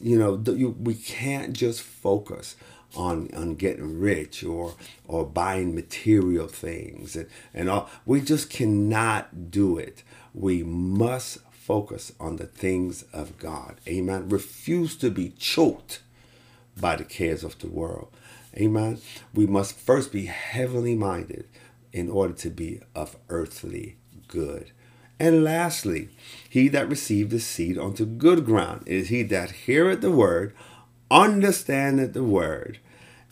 You 0.00 0.18
know 0.18 0.42
you, 0.52 0.76
we 0.78 0.94
can't 0.94 1.52
just 1.52 1.82
focus 1.82 2.56
on 2.96 3.30
on 3.34 3.54
getting 3.54 4.00
rich 4.00 4.42
or 4.44 4.74
or 5.06 5.24
buying 5.24 5.74
material 5.74 6.48
things. 6.48 7.16
And 7.16 7.28
and 7.54 7.68
all 7.68 7.90
we 8.04 8.20
just 8.20 8.50
cannot 8.50 9.50
do 9.50 9.78
it. 9.78 10.02
We 10.34 10.62
must 10.62 11.38
focus 11.50 12.12
on 12.18 12.36
the 12.36 12.46
things 12.46 13.04
of 13.12 13.38
God. 13.38 13.76
Amen. 13.86 14.28
Refuse 14.28 14.96
to 14.96 15.10
be 15.10 15.30
choked 15.38 16.00
by 16.80 16.96
the 16.96 17.04
cares 17.04 17.44
of 17.44 17.58
the 17.58 17.68
world. 17.68 18.08
Amen. 18.56 18.98
We 19.34 19.46
must 19.46 19.76
first 19.76 20.10
be 20.10 20.26
heavenly 20.26 20.96
minded 20.96 21.46
in 21.92 22.10
order 22.10 22.34
to 22.34 22.50
be 22.50 22.80
of 22.94 23.16
earthly 23.28 23.96
good. 24.26 24.72
And 25.18 25.44
lastly, 25.44 26.08
he 26.48 26.68
that 26.68 26.88
received 26.88 27.30
the 27.30 27.40
seed 27.40 27.76
unto 27.76 28.06
good 28.06 28.46
ground 28.46 28.84
is 28.86 29.08
he 29.08 29.22
that 29.24 29.50
heareth 29.50 30.00
the 30.00 30.10
word, 30.10 30.54
understandeth 31.10 32.12
the 32.12 32.24
word, 32.24 32.78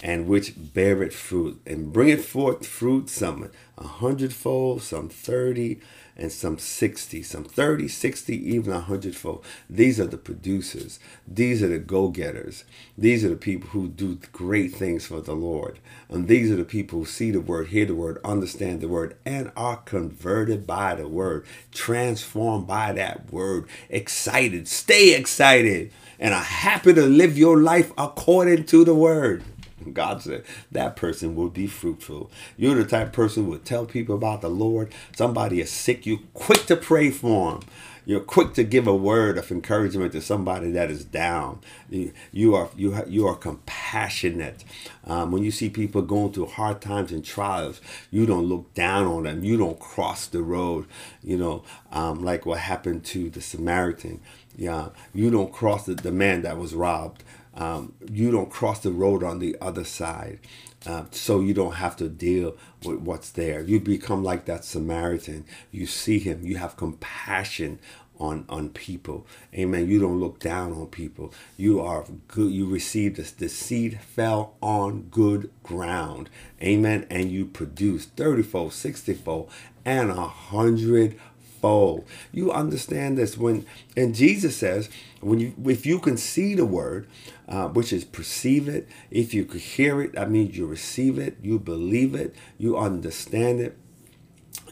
and 0.01 0.27
which 0.27 0.55
beareth 0.75 1.15
fruit, 1.15 1.61
and 1.67 1.93
bringeth 1.93 2.25
forth 2.25 2.67
fruit, 2.67 3.09
some 3.09 3.51
a 3.77 3.85
hundredfold, 3.87 4.83
some 4.83 5.09
thirty, 5.09 5.81
and 6.19 6.33
some 6.33 6.59
sixty, 6.59 7.23
some 7.23 7.45
thirty, 7.45 7.87
sixty, 7.87 8.37
even 8.55 8.73
a 8.73 8.81
hundredfold. 8.81 9.45
These 9.71 10.01
are 10.01 10.07
the 10.07 10.19
producers. 10.19 10.99
These 11.27 11.63
are 11.63 11.69
the 11.69 11.79
go-getters. 11.79 12.65
These 12.97 13.25
are 13.25 13.29
the 13.29 13.37
people 13.37 13.71
who 13.71 13.89
do 13.89 14.19
great 14.33 14.75
things 14.75 15.07
for 15.07 15.21
the 15.21 15.35
Lord. 15.35 15.79
And 16.09 16.27
these 16.27 16.51
are 16.51 16.57
the 16.57 16.65
people 16.65 16.99
who 16.99 17.05
see 17.07 17.31
the 17.31 17.41
word, 17.41 17.69
hear 17.69 17.87
the 17.87 17.95
word, 17.95 18.19
understand 18.25 18.81
the 18.81 18.89
word, 18.89 19.17
and 19.25 19.53
are 19.57 19.77
converted 19.77 20.67
by 20.67 20.97
the 20.97 21.07
word, 21.07 21.47
transformed 21.73 22.67
by 22.67 22.93
that 22.93 23.33
word, 23.33 23.69
excited, 23.89 24.67
stay 24.67 25.15
excited, 25.15 25.93
and 26.19 26.35
are 26.35 26.43
happy 26.43 26.93
to 26.95 27.03
live 27.03 27.39
your 27.39 27.59
life 27.59 27.93
according 27.97 28.65
to 28.65 28.85
the 28.85 28.95
word. 28.95 29.45
God 29.93 30.23
said 30.23 30.45
that 30.73 30.97
person 30.97 31.35
will 31.37 31.51
be 31.51 31.67
fruitful. 31.67 32.31
You're 32.57 32.75
the 32.77 32.85
type 32.85 33.13
person 33.13 33.45
who 33.45 33.51
will 33.53 33.59
tell 33.59 33.87
people 33.87 34.15
about 34.17 34.41
the 34.41 34.51
Lord. 34.51 34.93
Somebody 35.17 35.61
is 35.61 35.71
sick, 35.71 36.07
you 36.07 36.21
quick 36.35 36.67
to 36.67 36.77
pray 36.77 37.11
for 37.11 37.53
them. 37.53 37.61
You're 38.07 38.21
quick 38.21 38.55
to 38.55 38.65
give 38.65 38.87
a 38.87 38.97
word 38.97 39.37
of 39.37 39.51
encouragement 39.53 40.13
to 40.13 40.23
somebody 40.23 40.71
that 40.73 40.91
is 40.91 41.05
down. 41.05 41.61
You, 41.91 42.55
are 42.55 42.71
you 42.75 42.97
you 43.07 43.27
are 43.27 43.37
compassionate. 43.37 44.65
Um, 45.05 45.31
when 45.31 45.45
you 45.45 45.51
see 45.51 45.69
people 45.69 46.01
going 46.01 46.33
through 46.33 46.47
hard 46.47 46.81
times 46.81 47.13
and 47.13 47.23
trials, 47.23 47.83
you 48.11 48.25
don't 48.25 48.47
look 48.47 48.73
down 48.73 49.07
on 49.07 49.25
them. 49.25 49.45
You 49.45 49.59
don't 49.59 49.79
cross 49.79 50.27
the 50.27 50.43
road. 50.43 50.87
You 51.23 51.37
know, 51.37 51.65
um, 51.93 52.25
like 52.25 52.47
what 52.47 52.61
happened 52.61 53.05
to 53.07 53.29
the 53.29 53.43
Samaritan. 53.43 54.21
Yeah, 54.57 54.89
you 55.15 55.31
don't 55.31 55.53
cross 55.53 55.87
the, 55.87 55.95
the 55.95 56.11
man 56.11 56.43
that 56.43 56.59
was 56.59 56.75
robbed 56.75 57.23
um, 57.59 57.95
you 58.11 58.31
don't 58.33 58.51
cross 58.51 58.81
the 58.81 58.93
road 58.93 59.25
on 59.25 59.41
the 59.41 59.57
other 59.61 59.85
side. 59.85 60.41
Uh, 60.87 61.05
so 61.13 61.41
you 61.41 61.55
don't 61.55 61.75
have 61.75 61.97
to 61.97 62.09
deal 62.09 62.57
with 62.85 63.01
what's 63.01 63.31
there. 63.33 63.63
You 63.63 63.81
become 63.81 64.25
like 64.25 64.47
that 64.47 64.65
Samaritan. 64.65 65.45
You 65.73 65.87
see 65.87 66.21
him. 66.21 66.47
You 66.47 66.59
have 66.59 66.77
compassion 66.79 67.81
on 68.21 68.47
on 68.49 68.71
people. 68.71 69.27
Amen. 69.55 69.89
You 69.89 70.01
don't 70.01 70.21
look 70.21 70.41
down 70.41 70.73
on 70.73 70.87
people. 70.89 71.35
You 71.59 71.81
are 71.81 72.07
good. 72.29 72.53
You 72.53 72.67
receive 72.69 73.17
this. 73.17 73.33
The 73.33 73.49
seed 73.51 74.01
fell 74.01 74.55
on 74.63 75.03
good 75.11 75.51
ground. 75.65 76.31
Amen. 76.63 77.07
And 77.11 77.31
you 77.31 77.47
produce 77.47 78.07
30 78.07 78.43
fold, 78.45 78.73
60 78.75 79.15
fold, 79.15 79.51
and 79.85 80.11
a 80.11 80.29
hundred 80.29 81.19
fold. 81.61 82.07
You 82.33 82.53
understand 82.53 83.19
this 83.19 83.37
when, 83.37 83.67
and 83.97 84.15
Jesus 84.15 84.57
says, 84.57 84.89
when 85.21 85.41
you, 85.41 85.55
if 85.67 85.85
you 85.85 85.99
can 85.99 86.17
see 86.17 86.55
the 86.55 86.65
word, 86.65 87.09
uh, 87.49 87.69
which 87.69 87.93
is 87.93 88.05
perceive 88.05 88.69
it, 88.69 88.89
if 89.11 89.35
you 89.35 89.45
could 89.45 89.61
hear 89.61 90.01
it, 90.03 90.13
that 90.13 90.31
means 90.31 90.57
you 90.57 90.67
receive 90.67 91.19
it, 91.19 91.37
you 91.43 91.59
believe 91.59 92.15
it, 92.15 92.35
you 92.57 92.77
understand 92.77 93.61
it. 93.61 93.77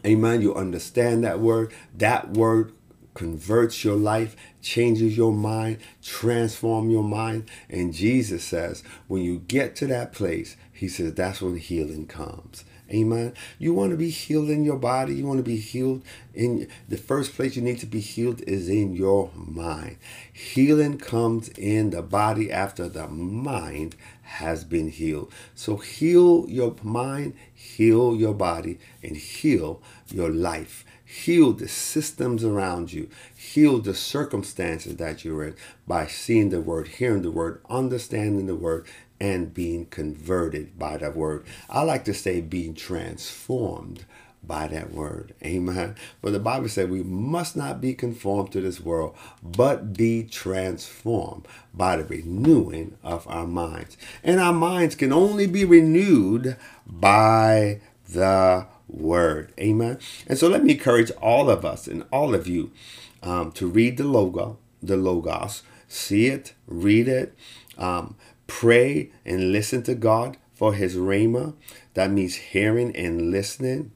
Amen. 0.04 0.40
You 0.40 0.54
understand 0.54 1.24
that 1.24 1.40
word. 1.40 1.72
That 1.94 2.30
word 2.30 2.72
converts 3.16 3.84
your 3.84 3.96
life, 3.96 4.36
changes 4.62 5.16
your 5.16 5.32
mind, 5.32 5.78
transform 6.02 6.90
your 6.90 7.02
mind. 7.02 7.50
And 7.68 7.92
Jesus 7.92 8.44
says, 8.44 8.84
when 9.08 9.22
you 9.22 9.40
get 9.40 9.74
to 9.76 9.86
that 9.88 10.12
place, 10.12 10.56
he 10.72 10.88
says 10.88 11.14
that's 11.14 11.42
when 11.42 11.56
healing 11.56 12.06
comes. 12.06 12.64
Amen. 12.90 13.34
You 13.58 13.74
want 13.74 13.90
to 13.90 13.96
be 13.96 14.10
healed 14.10 14.48
in 14.48 14.64
your 14.64 14.76
body. 14.76 15.14
You 15.14 15.26
want 15.26 15.38
to 15.38 15.42
be 15.42 15.56
healed 15.56 16.04
in 16.34 16.68
the 16.88 16.96
first 16.96 17.34
place 17.34 17.56
you 17.56 17.62
need 17.62 17.80
to 17.80 17.86
be 17.86 17.98
healed 17.98 18.42
is 18.42 18.68
in 18.68 18.94
your 18.94 19.30
mind. 19.34 19.96
Healing 20.32 20.98
comes 20.98 21.48
in 21.48 21.90
the 21.90 22.02
body 22.02 22.52
after 22.52 22.88
the 22.88 23.08
mind 23.08 23.96
has 24.22 24.62
been 24.62 24.90
healed. 24.90 25.32
So 25.56 25.78
heal 25.78 26.46
your 26.48 26.76
mind, 26.82 27.34
heal 27.52 28.14
your 28.14 28.34
body, 28.34 28.78
and 29.02 29.16
heal 29.16 29.82
your 30.12 30.30
life. 30.30 30.84
Heal 31.06 31.52
the 31.52 31.68
systems 31.68 32.44
around 32.44 32.92
you. 32.92 33.08
Heal 33.36 33.78
the 33.78 33.94
circumstances 33.94 34.96
that 34.96 35.24
you're 35.24 35.44
in 35.44 35.56
by 35.86 36.08
seeing 36.08 36.50
the 36.50 36.60
word, 36.60 36.88
hearing 36.88 37.22
the 37.22 37.30
word, 37.30 37.62
understanding 37.70 38.46
the 38.46 38.56
word, 38.56 38.86
and 39.20 39.54
being 39.54 39.86
converted 39.86 40.78
by 40.78 40.96
that 40.96 41.16
word. 41.16 41.46
I 41.70 41.82
like 41.82 42.04
to 42.06 42.14
say 42.14 42.40
being 42.40 42.74
transformed 42.74 44.04
by 44.42 44.66
that 44.68 44.92
word. 44.92 45.34
Amen. 45.44 45.94
But 46.20 46.32
the 46.32 46.40
Bible 46.40 46.68
said 46.68 46.90
we 46.90 47.02
must 47.02 47.56
not 47.56 47.80
be 47.80 47.94
conformed 47.94 48.52
to 48.52 48.60
this 48.60 48.80
world, 48.80 49.16
but 49.42 49.92
be 49.92 50.24
transformed 50.24 51.46
by 51.72 51.96
the 51.96 52.04
renewing 52.04 52.98
of 53.02 53.26
our 53.28 53.46
minds. 53.46 53.96
And 54.22 54.40
our 54.40 54.52
minds 54.52 54.94
can 54.94 55.12
only 55.12 55.46
be 55.46 55.64
renewed 55.64 56.56
by 56.86 57.80
the 58.08 58.66
word. 58.96 59.52
Amen. 59.60 59.98
And 60.26 60.38
so 60.38 60.48
let 60.48 60.64
me 60.64 60.72
encourage 60.72 61.10
all 61.22 61.50
of 61.50 61.64
us 61.64 61.86
and 61.86 62.04
all 62.10 62.34
of 62.34 62.46
you 62.46 62.70
um, 63.22 63.52
to 63.52 63.66
read 63.66 63.96
the 63.96 64.04
logo, 64.04 64.58
the 64.82 64.96
logos, 64.96 65.62
see 65.88 66.26
it, 66.26 66.54
read 66.66 67.08
it. 67.08 67.34
Um, 67.78 68.16
Pray 68.46 69.10
and 69.24 69.50
listen 69.52 69.82
to 69.84 69.94
God 69.94 70.36
for 70.54 70.72
his 70.74 70.96
rhema. 70.96 71.54
That 71.94 72.10
means 72.10 72.36
hearing 72.36 72.94
and 72.94 73.30
listening. 73.30 73.92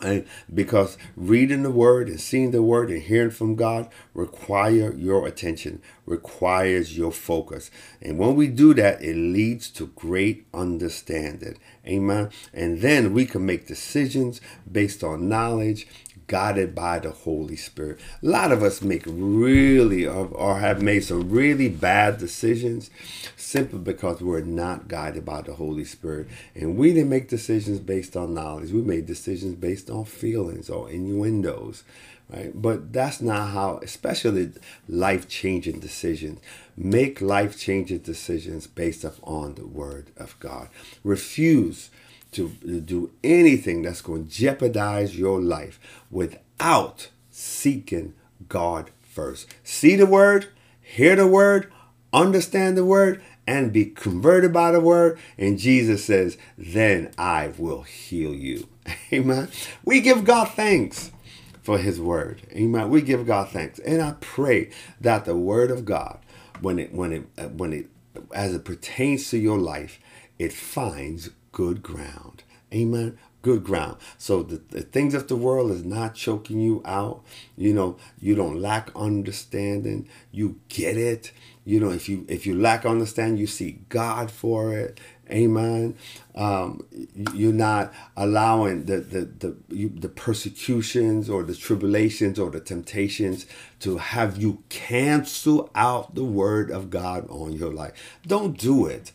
And 0.00 0.26
because 0.52 0.96
reading 1.16 1.64
the 1.64 1.70
word 1.70 2.08
and 2.08 2.20
seeing 2.20 2.52
the 2.52 2.62
word 2.62 2.90
and 2.90 3.02
hearing 3.02 3.30
from 3.30 3.56
God 3.56 3.88
require 4.14 4.94
your 4.94 5.26
attention, 5.26 5.82
requires 6.06 6.96
your 6.96 7.10
focus. 7.10 7.70
And 8.00 8.16
when 8.16 8.36
we 8.36 8.46
do 8.46 8.74
that, 8.74 9.02
it 9.02 9.16
leads 9.16 9.70
to 9.70 9.88
great 9.88 10.46
understanding. 10.54 11.58
Amen. 11.86 12.30
And 12.54 12.80
then 12.80 13.12
we 13.12 13.26
can 13.26 13.44
make 13.44 13.66
decisions 13.66 14.40
based 14.70 15.02
on 15.02 15.28
knowledge 15.28 15.88
guided 16.28 16.74
by 16.74 17.00
the 17.00 17.10
Holy 17.10 17.56
Spirit. 17.56 17.98
A 18.22 18.26
lot 18.26 18.52
of 18.52 18.62
us 18.62 18.80
make 18.80 19.02
really 19.06 20.06
or, 20.06 20.60
have 20.60 20.80
made 20.80 21.00
some 21.00 21.28
really 21.28 21.68
bad 21.68 22.18
decisions 22.18 22.90
simply 23.36 23.80
because 23.80 24.20
we're 24.20 24.40
not 24.40 24.86
guided 24.86 25.24
by 25.24 25.42
the 25.42 25.54
Holy 25.54 25.84
Spirit. 25.84 26.28
And 26.54 26.76
we 26.76 26.92
didn't 26.92 27.10
make 27.10 27.28
decisions 27.28 27.80
based 27.80 28.16
on 28.16 28.34
knowledge. 28.34 28.70
We 28.70 28.82
made 28.82 29.06
decisions 29.06 29.56
based 29.56 29.90
on 29.90 30.04
feelings 30.04 30.70
or 30.70 30.88
innuendos. 30.88 31.82
Right? 32.30 32.52
But 32.54 32.92
that's 32.92 33.22
not 33.22 33.48
how, 33.50 33.80
especially 33.82 34.52
life 34.86 35.28
changing 35.28 35.80
decisions. 35.80 36.40
Make 36.76 37.22
life 37.22 37.58
changing 37.58 38.00
decisions 38.00 38.66
based 38.66 39.02
upon 39.02 39.54
the 39.54 39.66
Word 39.66 40.10
of 40.16 40.38
God. 40.38 40.68
Refuse 41.02 41.90
to 42.32 42.48
do 42.48 43.10
anything 43.24 43.82
that's 43.82 44.02
going 44.02 44.26
to 44.26 44.30
jeopardize 44.30 45.18
your 45.18 45.40
life 45.40 45.80
without 46.10 47.08
seeking 47.30 48.14
God 48.48 48.90
first. 49.02 49.48
See 49.64 49.96
the 49.96 50.06
word, 50.06 50.48
hear 50.80 51.16
the 51.16 51.26
word, 51.26 51.72
understand 52.12 52.76
the 52.76 52.84
word, 52.84 53.22
and 53.46 53.72
be 53.72 53.86
converted 53.86 54.52
by 54.52 54.72
the 54.72 54.80
word. 54.80 55.18
And 55.38 55.58
Jesus 55.58 56.04
says, 56.04 56.36
Then 56.56 57.12
I 57.16 57.52
will 57.56 57.82
heal 57.82 58.34
you. 58.34 58.68
Amen. 59.12 59.48
We 59.84 60.00
give 60.00 60.24
God 60.24 60.50
thanks 60.50 61.12
for 61.62 61.78
his 61.78 62.00
word. 62.00 62.42
Amen. 62.52 62.90
We 62.90 63.02
give 63.02 63.26
God 63.26 63.50
thanks. 63.50 63.78
And 63.78 64.00
I 64.02 64.14
pray 64.20 64.70
that 65.00 65.24
the 65.24 65.36
word 65.36 65.70
of 65.70 65.84
God, 65.84 66.18
when 66.60 66.78
it 66.78 66.92
when 66.92 67.12
it 67.12 67.50
when 67.52 67.72
it 67.72 67.86
as 68.32 68.54
it 68.54 68.64
pertains 68.64 69.28
to 69.30 69.38
your 69.38 69.58
life, 69.58 70.00
it 70.38 70.52
finds 70.52 71.30
good 71.52 71.82
ground. 71.82 72.44
Amen. 72.72 73.18
Good 73.40 73.64
ground. 73.64 73.96
So 74.18 74.42
the, 74.42 74.56
the 74.56 74.82
things 74.82 75.14
of 75.14 75.28
the 75.28 75.36
world 75.36 75.70
is 75.70 75.84
not 75.84 76.14
choking 76.14 76.60
you 76.60 76.82
out. 76.84 77.22
You 77.56 77.72
know, 77.72 77.96
you 78.20 78.34
don't 78.34 78.60
lack 78.60 78.90
understanding. 78.96 80.08
You 80.32 80.60
get 80.68 80.96
it. 80.96 81.32
You 81.64 81.80
know, 81.80 81.90
if 81.90 82.08
you 82.08 82.26
if 82.28 82.46
you 82.46 82.58
lack 82.58 82.84
understanding, 82.84 83.38
you 83.38 83.46
see 83.46 83.80
God 83.90 84.30
for 84.30 84.72
it. 84.72 84.98
Amen. 85.30 85.96
Um, 86.34 86.86
you're 87.34 87.52
not 87.52 87.92
allowing 88.16 88.86
the 88.86 89.00
the 89.00 89.20
the, 89.26 89.56
you, 89.68 89.90
the 89.90 90.08
persecutions 90.08 91.28
or 91.28 91.42
the 91.42 91.54
tribulations 91.54 92.38
or 92.38 92.50
the 92.50 92.60
temptations 92.60 93.46
to 93.80 93.98
have 93.98 94.38
you 94.38 94.62
cancel 94.68 95.70
out 95.74 96.14
the 96.14 96.24
word 96.24 96.70
of 96.70 96.90
God 96.90 97.28
on 97.28 97.52
your 97.52 97.72
life. 97.72 98.18
Don't 98.26 98.58
do 98.58 98.86
it. 98.86 99.12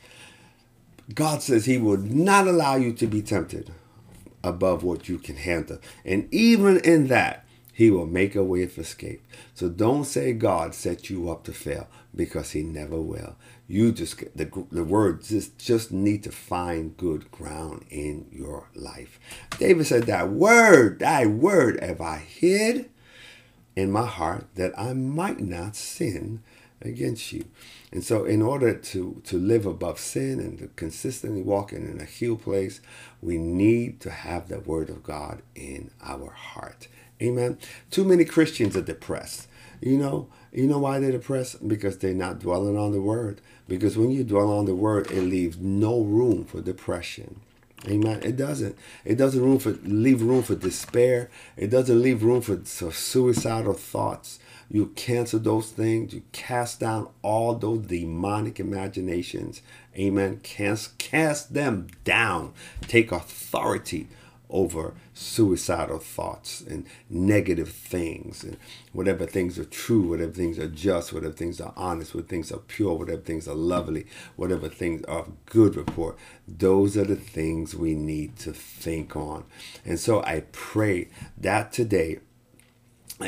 God 1.14 1.42
says 1.42 1.66
He 1.66 1.78
will 1.78 1.98
not 1.98 2.48
allow 2.48 2.76
you 2.76 2.94
to 2.94 3.08
be 3.08 3.22
tempted 3.22 3.72
above 4.44 4.84
what 4.84 5.08
you 5.10 5.18
can 5.18 5.38
handle. 5.38 5.80
And 6.06 6.34
even 6.34 6.80
in 6.80 7.08
that, 7.08 7.46
He 7.74 7.90
will 7.90 8.06
make 8.06 8.36
a 8.36 8.44
way 8.44 8.64
of 8.64 8.78
escape. 8.78 9.26
So 9.54 9.70
don't 9.70 10.06
say 10.06 10.34
God 10.34 10.76
set 10.76 11.10
you 11.10 11.30
up 11.30 11.44
to 11.46 11.54
fail 11.54 11.88
because 12.16 12.52
He 12.52 12.64
never 12.64 13.00
will. 13.02 13.36
You 13.68 13.92
just, 13.92 14.18
the, 14.36 14.50
the 14.72 14.84
word 14.84 15.24
just, 15.24 15.58
just 15.58 15.92
need 15.92 16.24
to 16.24 16.32
find 16.32 16.98
good 16.98 17.32
ground 17.32 17.86
in 17.90 18.28
your 18.32 18.70
life. 18.76 19.20
David 19.58 19.88
said, 19.88 20.04
That 20.04 20.30
word, 20.30 21.00
that 21.00 21.28
word 21.28 21.82
have 21.82 22.02
I 22.02 22.18
hid 22.18 22.90
in 23.76 23.92
my 23.92 24.06
heart 24.06 24.48
that 24.56 24.78
I 24.78 24.94
might 24.94 25.40
not 25.40 25.76
sin 25.76 26.44
against 26.84 27.32
you. 27.34 27.46
And 27.92 28.04
so, 28.04 28.26
in 28.26 28.42
order 28.42 28.74
to, 28.74 29.22
to 29.26 29.38
live 29.38 29.66
above 29.66 30.00
sin 30.00 30.40
and 30.40 30.58
to 30.60 30.68
consistently 30.76 31.42
walk 31.42 31.74
in 31.74 31.88
in 31.88 32.02
a 32.02 32.06
healed 32.06 32.42
place, 32.44 32.82
we 33.22 33.38
need 33.38 34.00
to 34.02 34.10
have 34.12 34.50
the 34.50 34.60
Word 34.60 34.90
of 34.90 35.04
God 35.04 35.42
in 35.56 35.92
our 36.02 36.32
heart. 36.32 36.88
Amen. 37.22 37.58
Too 37.92 38.04
many 38.04 38.26
Christians 38.26 38.76
are 38.76 38.82
depressed. 38.82 39.48
You 39.82 39.98
know, 39.98 40.28
you 40.52 40.68
know 40.68 40.80
why 40.80 41.00
they're 41.00 41.12
depressed? 41.12 41.68
Because 41.68 41.98
they're 41.98 42.14
not 42.14 42.40
dwelling 42.40 42.78
on 42.78 42.92
the 42.92 43.02
Word. 43.02 43.42
Because 43.68 43.98
when 43.98 44.12
you 44.12 44.24
dwell 44.24 44.52
on 44.52 44.66
the 44.66 44.76
Word, 44.76 45.12
it 45.12 45.22
leaves 45.22 45.58
no 45.58 46.02
room 46.02 46.46
for 46.46 46.62
depression. 46.62 47.42
Amen. 47.88 48.22
It 48.24 48.38
doesn't. 48.38 48.78
It 49.04 49.16
doesn't 49.16 49.42
room 49.42 49.60
for 49.60 49.72
leave 49.84 50.22
room 50.22 50.44
for 50.44 50.56
despair. 50.56 51.30
It 51.58 51.70
doesn't 51.70 52.02
leave 52.02 52.24
room 52.24 52.42
for, 52.42 52.58
for 52.58 52.92
suicidal 52.92 53.74
thoughts. 53.74 54.40
You 54.72 54.88
cancel 54.96 55.40
those 55.40 55.72
things. 55.72 56.14
You 56.14 56.24
cast 56.32 56.80
down 56.80 57.10
all 57.22 57.56
those 57.56 57.86
demonic 57.86 58.60
imaginations. 58.60 59.62
Amen. 59.98 60.40
Cast, 60.42 60.98
cast 60.98 61.54
them 61.54 61.88
down. 62.04 62.54
Take 62.88 63.12
authority 63.12 64.08
over 64.54 64.94
suicidal 65.14 65.98
thoughts 65.98 66.62
and 66.62 66.86
negative 67.10 67.70
things 67.70 68.44
and 68.44 68.56
whatever 68.94 69.26
things 69.26 69.58
are 69.58 69.66
true, 69.66 70.04
whatever 70.04 70.32
things 70.32 70.60
are 70.60 70.70
just, 70.70 71.12
whatever 71.12 71.34
things 71.34 71.60
are 71.60 71.74
honest, 71.76 72.14
whatever 72.14 72.30
things 72.30 72.52
are 72.52 72.60
pure, 72.60 72.94
whatever 72.94 73.22
things 73.22 73.48
are 73.48 73.56
lovely, 73.56 74.06
whatever 74.36 74.70
things 74.70 75.04
are 75.06 75.20
of 75.20 75.46
good 75.46 75.76
report. 75.76 76.18
Those 76.48 76.96
are 76.96 77.04
the 77.04 77.16
things 77.16 77.76
we 77.76 77.96
need 77.96 78.38
to 78.38 78.54
think 78.54 79.16
on. 79.16 79.46
And 79.84 80.00
so 80.00 80.24
I 80.24 80.44
pray 80.52 81.10
that 81.38 81.74
today 81.74 82.20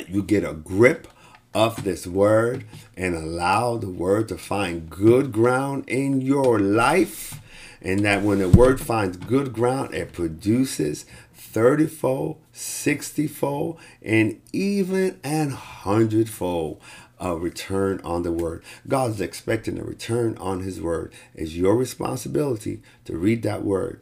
you 0.07 0.21
get 0.21 0.43
a 0.43 0.53
grip 0.53 1.07
of 1.53 1.83
this 1.83 2.05
word 2.05 2.65
and 2.97 3.15
allow 3.15 3.77
the 3.77 3.89
word 3.89 4.27
to 4.27 4.38
find 4.38 4.89
good 4.89 5.31
ground 5.31 5.85
in 5.88 6.21
your 6.21 6.59
life. 6.59 7.39
And 7.85 7.99
that 7.99 8.23
when 8.23 8.39
the 8.39 8.49
word 8.49 8.81
finds 8.81 9.15
good 9.15 9.53
ground, 9.53 9.93
it 9.93 10.11
produces 10.11 11.05
30 11.35 11.85
fold, 11.85 12.41
60 12.51 13.27
fold, 13.27 13.79
and 14.01 14.41
even 14.51 15.19
an 15.23 15.51
hundredfold 15.51 16.81
a 17.19 17.37
return 17.37 18.01
on 18.03 18.23
the 18.23 18.31
word. 18.31 18.63
God 18.87 19.11
is 19.11 19.21
expecting 19.21 19.77
a 19.79 19.83
return 19.83 20.35
on 20.37 20.61
his 20.61 20.81
word. 20.81 21.13
It's 21.35 21.53
your 21.53 21.75
responsibility 21.77 22.81
to 23.05 23.15
read 23.15 23.43
that 23.43 23.63
word, 23.63 24.01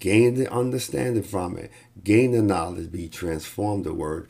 gain 0.00 0.34
the 0.34 0.50
understanding 0.50 1.22
from 1.22 1.56
it, 1.58 1.70
gain 2.02 2.32
the 2.32 2.42
knowledge, 2.42 2.90
be 2.90 3.08
transformed 3.08 3.84
the 3.84 3.94
word, 3.94 4.26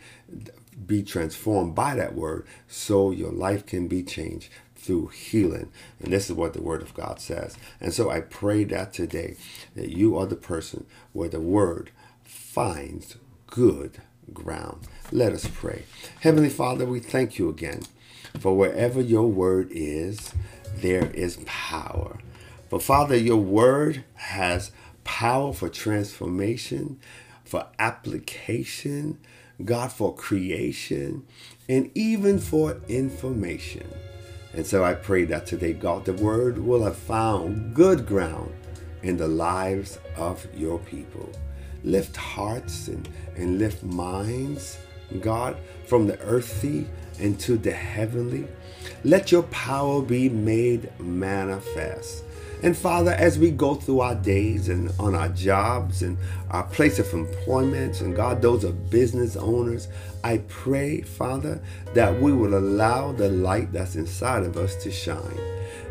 be 0.86 1.02
transformed 1.02 1.74
by 1.74 1.94
that 1.94 2.14
word 2.14 2.46
so 2.66 3.12
your 3.12 3.32
life 3.32 3.64
can 3.64 3.86
be 3.88 4.02
changed 4.02 4.48
through 4.82 5.08
healing. 5.08 5.70
And 6.00 6.12
this 6.12 6.28
is 6.28 6.36
what 6.36 6.52
the 6.52 6.62
Word 6.62 6.82
of 6.82 6.92
God 6.94 7.20
says. 7.20 7.56
And 7.80 7.94
so 7.94 8.10
I 8.10 8.20
pray 8.20 8.64
that 8.64 8.92
today 8.92 9.36
that 9.74 9.90
you 9.90 10.18
are 10.18 10.26
the 10.26 10.36
person 10.36 10.86
where 11.12 11.28
the 11.28 11.40
Word 11.40 11.90
finds 12.24 13.16
good 13.46 13.98
ground. 14.32 14.88
Let 15.12 15.32
us 15.32 15.46
pray. 15.46 15.84
Heavenly 16.20 16.50
Father, 16.50 16.84
we 16.84 17.00
thank 17.00 17.38
you 17.38 17.48
again 17.48 17.82
for 18.40 18.56
wherever 18.56 19.00
your 19.00 19.28
Word 19.28 19.68
is, 19.70 20.32
there 20.76 21.10
is 21.10 21.38
power. 21.46 22.18
For 22.68 22.80
Father, 22.80 23.16
your 23.16 23.36
Word 23.36 24.04
has 24.14 24.72
power 25.04 25.52
for 25.52 25.68
transformation, 25.68 26.98
for 27.44 27.66
application, 27.78 29.18
God, 29.64 29.92
for 29.92 30.14
creation, 30.14 31.24
and 31.68 31.90
even 31.94 32.38
for 32.38 32.80
information. 32.88 33.86
And 34.54 34.66
so 34.66 34.84
I 34.84 34.94
pray 34.94 35.24
that 35.26 35.46
today, 35.46 35.72
God, 35.72 36.04
the 36.04 36.12
word 36.12 36.58
will 36.58 36.84
have 36.84 36.96
found 36.96 37.74
good 37.74 38.06
ground 38.06 38.52
in 39.02 39.16
the 39.16 39.28
lives 39.28 39.98
of 40.16 40.46
your 40.54 40.78
people. 40.78 41.30
Lift 41.84 42.16
hearts 42.16 42.88
and, 42.88 43.08
and 43.36 43.58
lift 43.58 43.82
minds, 43.82 44.78
God, 45.20 45.56
from 45.86 46.06
the 46.06 46.20
earthy 46.20 46.86
into 47.18 47.56
the 47.56 47.72
heavenly. 47.72 48.46
Let 49.04 49.32
your 49.32 49.42
power 49.44 50.02
be 50.02 50.28
made 50.28 50.90
manifest. 51.00 52.24
And 52.62 52.77
Father, 52.77 53.11
as 53.11 53.40
we 53.40 53.51
go 53.51 53.75
through 53.75 54.01
our 54.01 54.14
days 54.14 54.68
and 54.68 54.92
on 55.01 55.16
our 55.16 55.29
jobs 55.31 56.03
and 56.03 56.16
our 56.51 56.62
place 56.62 57.01
of 57.01 57.12
employment, 57.12 58.01
and 58.01 58.14
God, 58.14 58.40
those 58.40 58.64
are 58.64 58.72
business 58.72 59.35
owners, 59.37 59.88
I 60.22 60.38
pray, 60.46 61.03
Father, 61.03 61.61
that 61.94 62.20
we 62.20 62.33
will 62.33 62.57
allow 62.57 63.11
the 63.12 63.29
light 63.29 63.72
that's 63.72 63.96
inside 63.96 64.44
of 64.44 64.57
us 64.57 64.77
to 64.85 64.92
shine. 64.92 65.40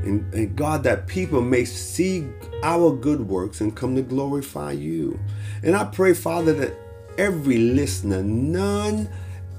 And, 0.03 0.33
and, 0.33 0.55
God, 0.55 0.83
that 0.83 1.07
people 1.07 1.41
may 1.41 1.65
see 1.65 2.27
our 2.63 2.95
good 2.95 3.27
works 3.27 3.61
and 3.61 3.75
come 3.75 3.95
to 3.95 4.01
glorify 4.01 4.71
you. 4.71 5.19
And 5.63 5.75
I 5.75 5.83
pray, 5.83 6.13
Father, 6.13 6.53
that 6.53 6.73
every 7.17 7.57
listener, 7.57 8.23
none 8.23 9.09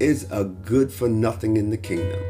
is 0.00 0.26
a 0.32 0.44
good 0.44 0.90
for 0.92 1.08
nothing 1.08 1.56
in 1.56 1.70
the 1.70 1.76
kingdom. 1.76 2.20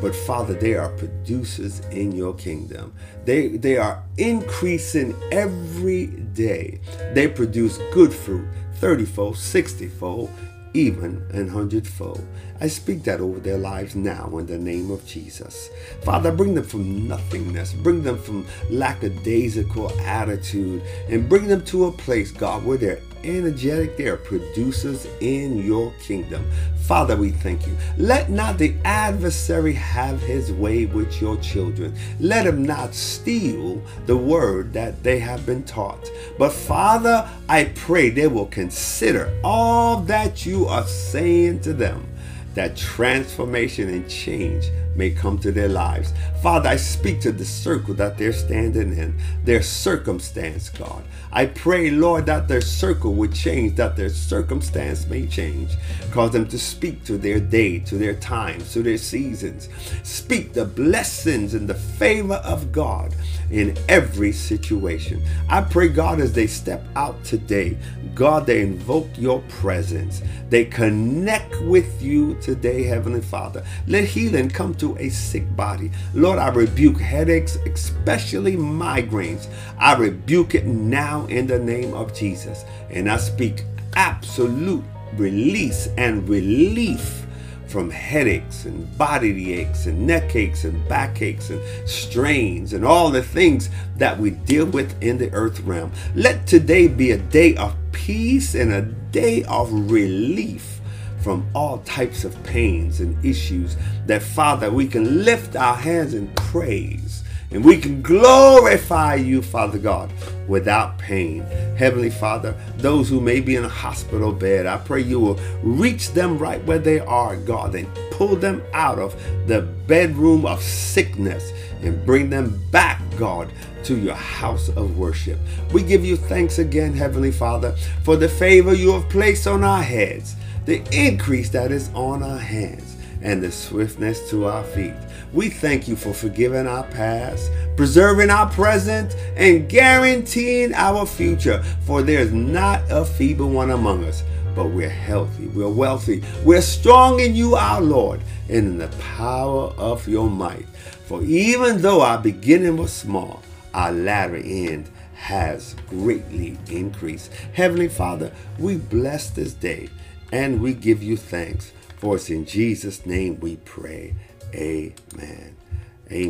But 0.00 0.14
Father, 0.14 0.54
they 0.54 0.74
are 0.74 0.88
producers 0.90 1.80
in 1.90 2.12
your 2.12 2.34
kingdom. 2.34 2.94
They, 3.24 3.48
they 3.48 3.76
are 3.76 4.02
increasing 4.16 5.14
every 5.30 6.06
day. 6.06 6.80
They 7.14 7.28
produce 7.28 7.78
good 7.92 8.12
fruit, 8.12 8.48
30 8.76 9.04
fold, 9.04 9.36
60 9.36 9.88
fold, 9.88 10.30
even 10.72 11.26
an 11.32 11.48
hundredfold. 11.48 12.24
I 12.60 12.68
speak 12.68 13.02
that 13.04 13.20
over 13.20 13.40
their 13.40 13.58
lives 13.58 13.96
now 13.96 14.38
in 14.38 14.46
the 14.46 14.58
name 14.58 14.90
of 14.90 15.04
Jesus. 15.06 15.70
Father, 16.02 16.30
bring 16.30 16.54
them 16.54 16.64
from 16.64 17.08
nothingness, 17.08 17.72
bring 17.72 18.02
them 18.02 18.18
from 18.18 18.46
lackadaisical 18.70 19.90
attitude, 20.00 20.82
and 21.08 21.28
bring 21.28 21.46
them 21.48 21.64
to 21.66 21.86
a 21.86 21.92
place, 21.92 22.30
God, 22.30 22.64
where 22.64 22.78
they're 22.78 23.00
energetic. 23.24 23.96
They 23.96 24.08
are 24.08 24.16
producers 24.16 25.06
in 25.20 25.58
your 25.58 25.92
kingdom. 26.00 26.50
Father, 26.76 27.16
we 27.16 27.30
thank 27.30 27.66
you. 27.66 27.76
Let 27.96 28.30
not 28.30 28.58
the 28.58 28.74
adversary 28.84 29.72
have 29.74 30.20
his 30.22 30.52
way 30.52 30.86
with 30.86 31.20
your 31.20 31.36
children. 31.38 31.94
Let 32.18 32.46
him 32.46 32.64
not 32.64 32.94
steal 32.94 33.80
the 34.06 34.16
word 34.16 34.72
that 34.72 35.02
they 35.02 35.18
have 35.20 35.46
been 35.46 35.62
taught. 35.64 36.10
But 36.38 36.52
Father, 36.52 37.28
I 37.48 37.64
pray 37.74 38.10
they 38.10 38.26
will 38.26 38.46
consider 38.46 39.32
all 39.44 40.00
that 40.02 40.44
you 40.44 40.66
are 40.66 40.86
saying 40.86 41.60
to 41.60 41.72
them 41.72 42.06
that 42.54 42.76
transformation 42.76 43.88
and 43.88 44.08
change 44.10 44.64
may 44.96 45.10
come 45.10 45.38
to 45.38 45.52
their 45.52 45.68
lives. 45.68 46.12
Father, 46.42 46.68
I 46.68 46.76
speak 46.76 47.20
to 47.22 47.32
the 47.32 47.44
circle 47.44 47.94
that 47.94 48.18
they're 48.18 48.32
standing 48.32 48.96
in, 48.96 49.18
their 49.44 49.62
circumstance, 49.62 50.68
God. 50.68 51.04
I 51.32 51.46
pray, 51.46 51.90
Lord, 51.90 52.26
that 52.26 52.48
their 52.48 52.60
circle 52.60 53.14
would 53.14 53.32
change, 53.32 53.76
that 53.76 53.96
their 53.96 54.08
circumstance 54.08 55.06
may 55.06 55.26
change. 55.26 55.76
Cause 56.10 56.32
them 56.32 56.48
to 56.48 56.58
speak 56.58 57.04
to 57.04 57.18
their 57.18 57.38
day, 57.38 57.78
to 57.80 57.96
their 57.96 58.14
times, 58.14 58.72
to 58.72 58.82
their 58.82 58.98
seasons. 58.98 59.68
Speak 60.02 60.52
the 60.52 60.64
blessings 60.64 61.54
and 61.54 61.68
the 61.68 61.74
favor 61.74 62.40
of 62.44 62.72
God 62.72 63.14
in 63.50 63.76
every 63.88 64.32
situation. 64.32 65.22
I 65.48 65.60
pray, 65.62 65.88
God, 65.88 66.20
as 66.20 66.32
they 66.32 66.46
step 66.46 66.82
out 66.96 67.22
today, 67.24 67.76
God, 68.14 68.46
they 68.46 68.62
invoke 68.62 69.08
your 69.16 69.40
presence. 69.48 70.22
They 70.48 70.64
connect 70.64 71.60
with 71.62 72.02
you 72.02 72.34
today, 72.40 72.82
Heavenly 72.82 73.20
Father. 73.20 73.64
Let 73.86 74.04
healing 74.04 74.50
come 74.50 74.74
to 74.80 74.96
a 74.98 75.08
sick 75.08 75.44
body. 75.56 75.90
Lord, 76.14 76.38
I 76.38 76.48
rebuke 76.48 76.98
headaches, 76.98 77.56
especially 77.66 78.56
migraines. 78.56 79.48
I 79.78 79.96
rebuke 79.96 80.54
it 80.54 80.66
now 80.66 81.26
in 81.26 81.46
the 81.46 81.58
name 81.58 81.94
of 81.94 82.14
Jesus. 82.14 82.64
And 82.90 83.10
I 83.10 83.18
speak 83.18 83.64
absolute 83.94 84.84
release 85.16 85.88
and 85.98 86.28
relief 86.28 87.26
from 87.66 87.88
headaches 87.88 88.64
and 88.64 88.98
body 88.98 89.54
aches 89.54 89.86
and 89.86 90.04
neck 90.04 90.34
aches 90.34 90.64
and 90.64 90.88
back 90.88 91.22
aches 91.22 91.50
and 91.50 91.62
strains 91.88 92.72
and 92.72 92.84
all 92.84 93.10
the 93.10 93.22
things 93.22 93.70
that 93.96 94.18
we 94.18 94.30
deal 94.30 94.66
with 94.66 95.00
in 95.00 95.18
the 95.18 95.32
earth 95.32 95.60
realm. 95.60 95.92
Let 96.16 96.48
today 96.48 96.88
be 96.88 97.12
a 97.12 97.18
day 97.18 97.54
of 97.54 97.76
peace 97.92 98.56
and 98.56 98.72
a 98.72 98.82
day 98.82 99.44
of 99.44 99.72
relief 99.72 100.79
from 101.22 101.46
all 101.54 101.78
types 101.78 102.24
of 102.24 102.40
pains 102.44 103.00
and 103.00 103.22
issues 103.24 103.76
that 104.06 104.22
Father 104.22 104.70
we 104.70 104.86
can 104.86 105.24
lift 105.24 105.56
our 105.56 105.74
hands 105.74 106.14
in 106.14 106.28
praise 106.34 107.22
and 107.52 107.64
we 107.64 107.78
can 107.78 108.00
glorify 108.00 109.16
you, 109.16 109.42
Father 109.42 109.78
God, 109.78 110.12
without 110.46 110.98
pain. 110.98 111.42
Heavenly 111.76 112.10
Father, 112.10 112.54
those 112.76 113.08
who 113.08 113.20
may 113.20 113.40
be 113.40 113.56
in 113.56 113.64
a 113.64 113.68
hospital 113.68 114.32
bed, 114.32 114.66
I 114.66 114.76
pray 114.76 115.00
you 115.00 115.18
will 115.18 115.40
reach 115.62 116.12
them 116.12 116.38
right 116.38 116.64
where 116.64 116.78
they 116.78 117.00
are, 117.00 117.36
God, 117.36 117.74
and 117.74 117.92
pull 118.12 118.36
them 118.36 118.62
out 118.72 119.00
of 119.00 119.20
the 119.48 119.62
bedroom 119.62 120.46
of 120.46 120.62
sickness 120.62 121.52
and 121.82 122.06
bring 122.06 122.30
them 122.30 122.62
back, 122.70 123.02
God, 123.18 123.50
to 123.84 123.98
your 123.98 124.14
house 124.14 124.68
of 124.68 124.96
worship. 124.96 125.38
We 125.72 125.82
give 125.82 126.04
you 126.04 126.16
thanks 126.16 126.60
again, 126.60 126.92
Heavenly 126.92 127.32
Father, 127.32 127.72
for 128.04 128.14
the 128.14 128.28
favor 128.28 128.74
you 128.74 128.92
have 128.92 129.08
placed 129.08 129.48
on 129.48 129.64
our 129.64 129.82
heads, 129.82 130.36
the 130.64 130.82
increase 130.92 131.48
that 131.50 131.72
is 131.72 131.90
on 131.94 132.22
our 132.22 132.38
hands, 132.38 132.96
and 133.22 133.42
the 133.42 133.52
swiftness 133.52 134.30
to 134.30 134.46
our 134.46 134.64
feet. 134.64 134.94
We 135.32 135.48
thank 135.48 135.86
you 135.86 135.94
for 135.94 136.12
forgiving 136.12 136.66
our 136.66 136.84
past, 136.84 137.50
preserving 137.76 138.30
our 138.30 138.50
present, 138.50 139.14
and 139.36 139.68
guaranteeing 139.68 140.74
our 140.74 141.06
future. 141.06 141.62
For 141.84 142.02
there's 142.02 142.32
not 142.32 142.82
a 142.90 143.04
feeble 143.04 143.48
one 143.48 143.70
among 143.70 144.04
us, 144.04 144.24
but 144.54 144.68
we're 144.68 144.88
healthy, 144.88 145.46
we're 145.48 145.68
wealthy, 145.68 146.22
we're 146.44 146.62
strong 146.62 147.20
in 147.20 147.34
you, 147.34 147.54
our 147.54 147.80
Lord, 147.80 148.20
and 148.48 148.66
in 148.66 148.78
the 148.78 148.88
power 148.98 149.72
of 149.76 150.08
your 150.08 150.28
might. 150.28 150.66
For 151.06 151.22
even 151.22 151.80
though 151.82 152.02
our 152.02 152.18
beginning 152.18 152.76
was 152.76 152.92
small, 152.92 153.42
our 153.72 153.92
latter 153.92 154.36
end 154.36 154.90
has 155.14 155.76
greatly 155.88 156.58
increased. 156.68 157.32
Heavenly 157.52 157.88
Father, 157.88 158.32
we 158.58 158.76
bless 158.76 159.30
this 159.30 159.52
day 159.52 159.88
and 160.32 160.60
we 160.60 160.74
give 160.74 161.02
you 161.02 161.16
thanks. 161.16 161.72
For 161.96 162.16
it's 162.16 162.30
in 162.30 162.46
Jesus' 162.46 163.04
name 163.04 163.40
we 163.40 163.56
pray. 163.56 164.14
Amen. 164.54 165.59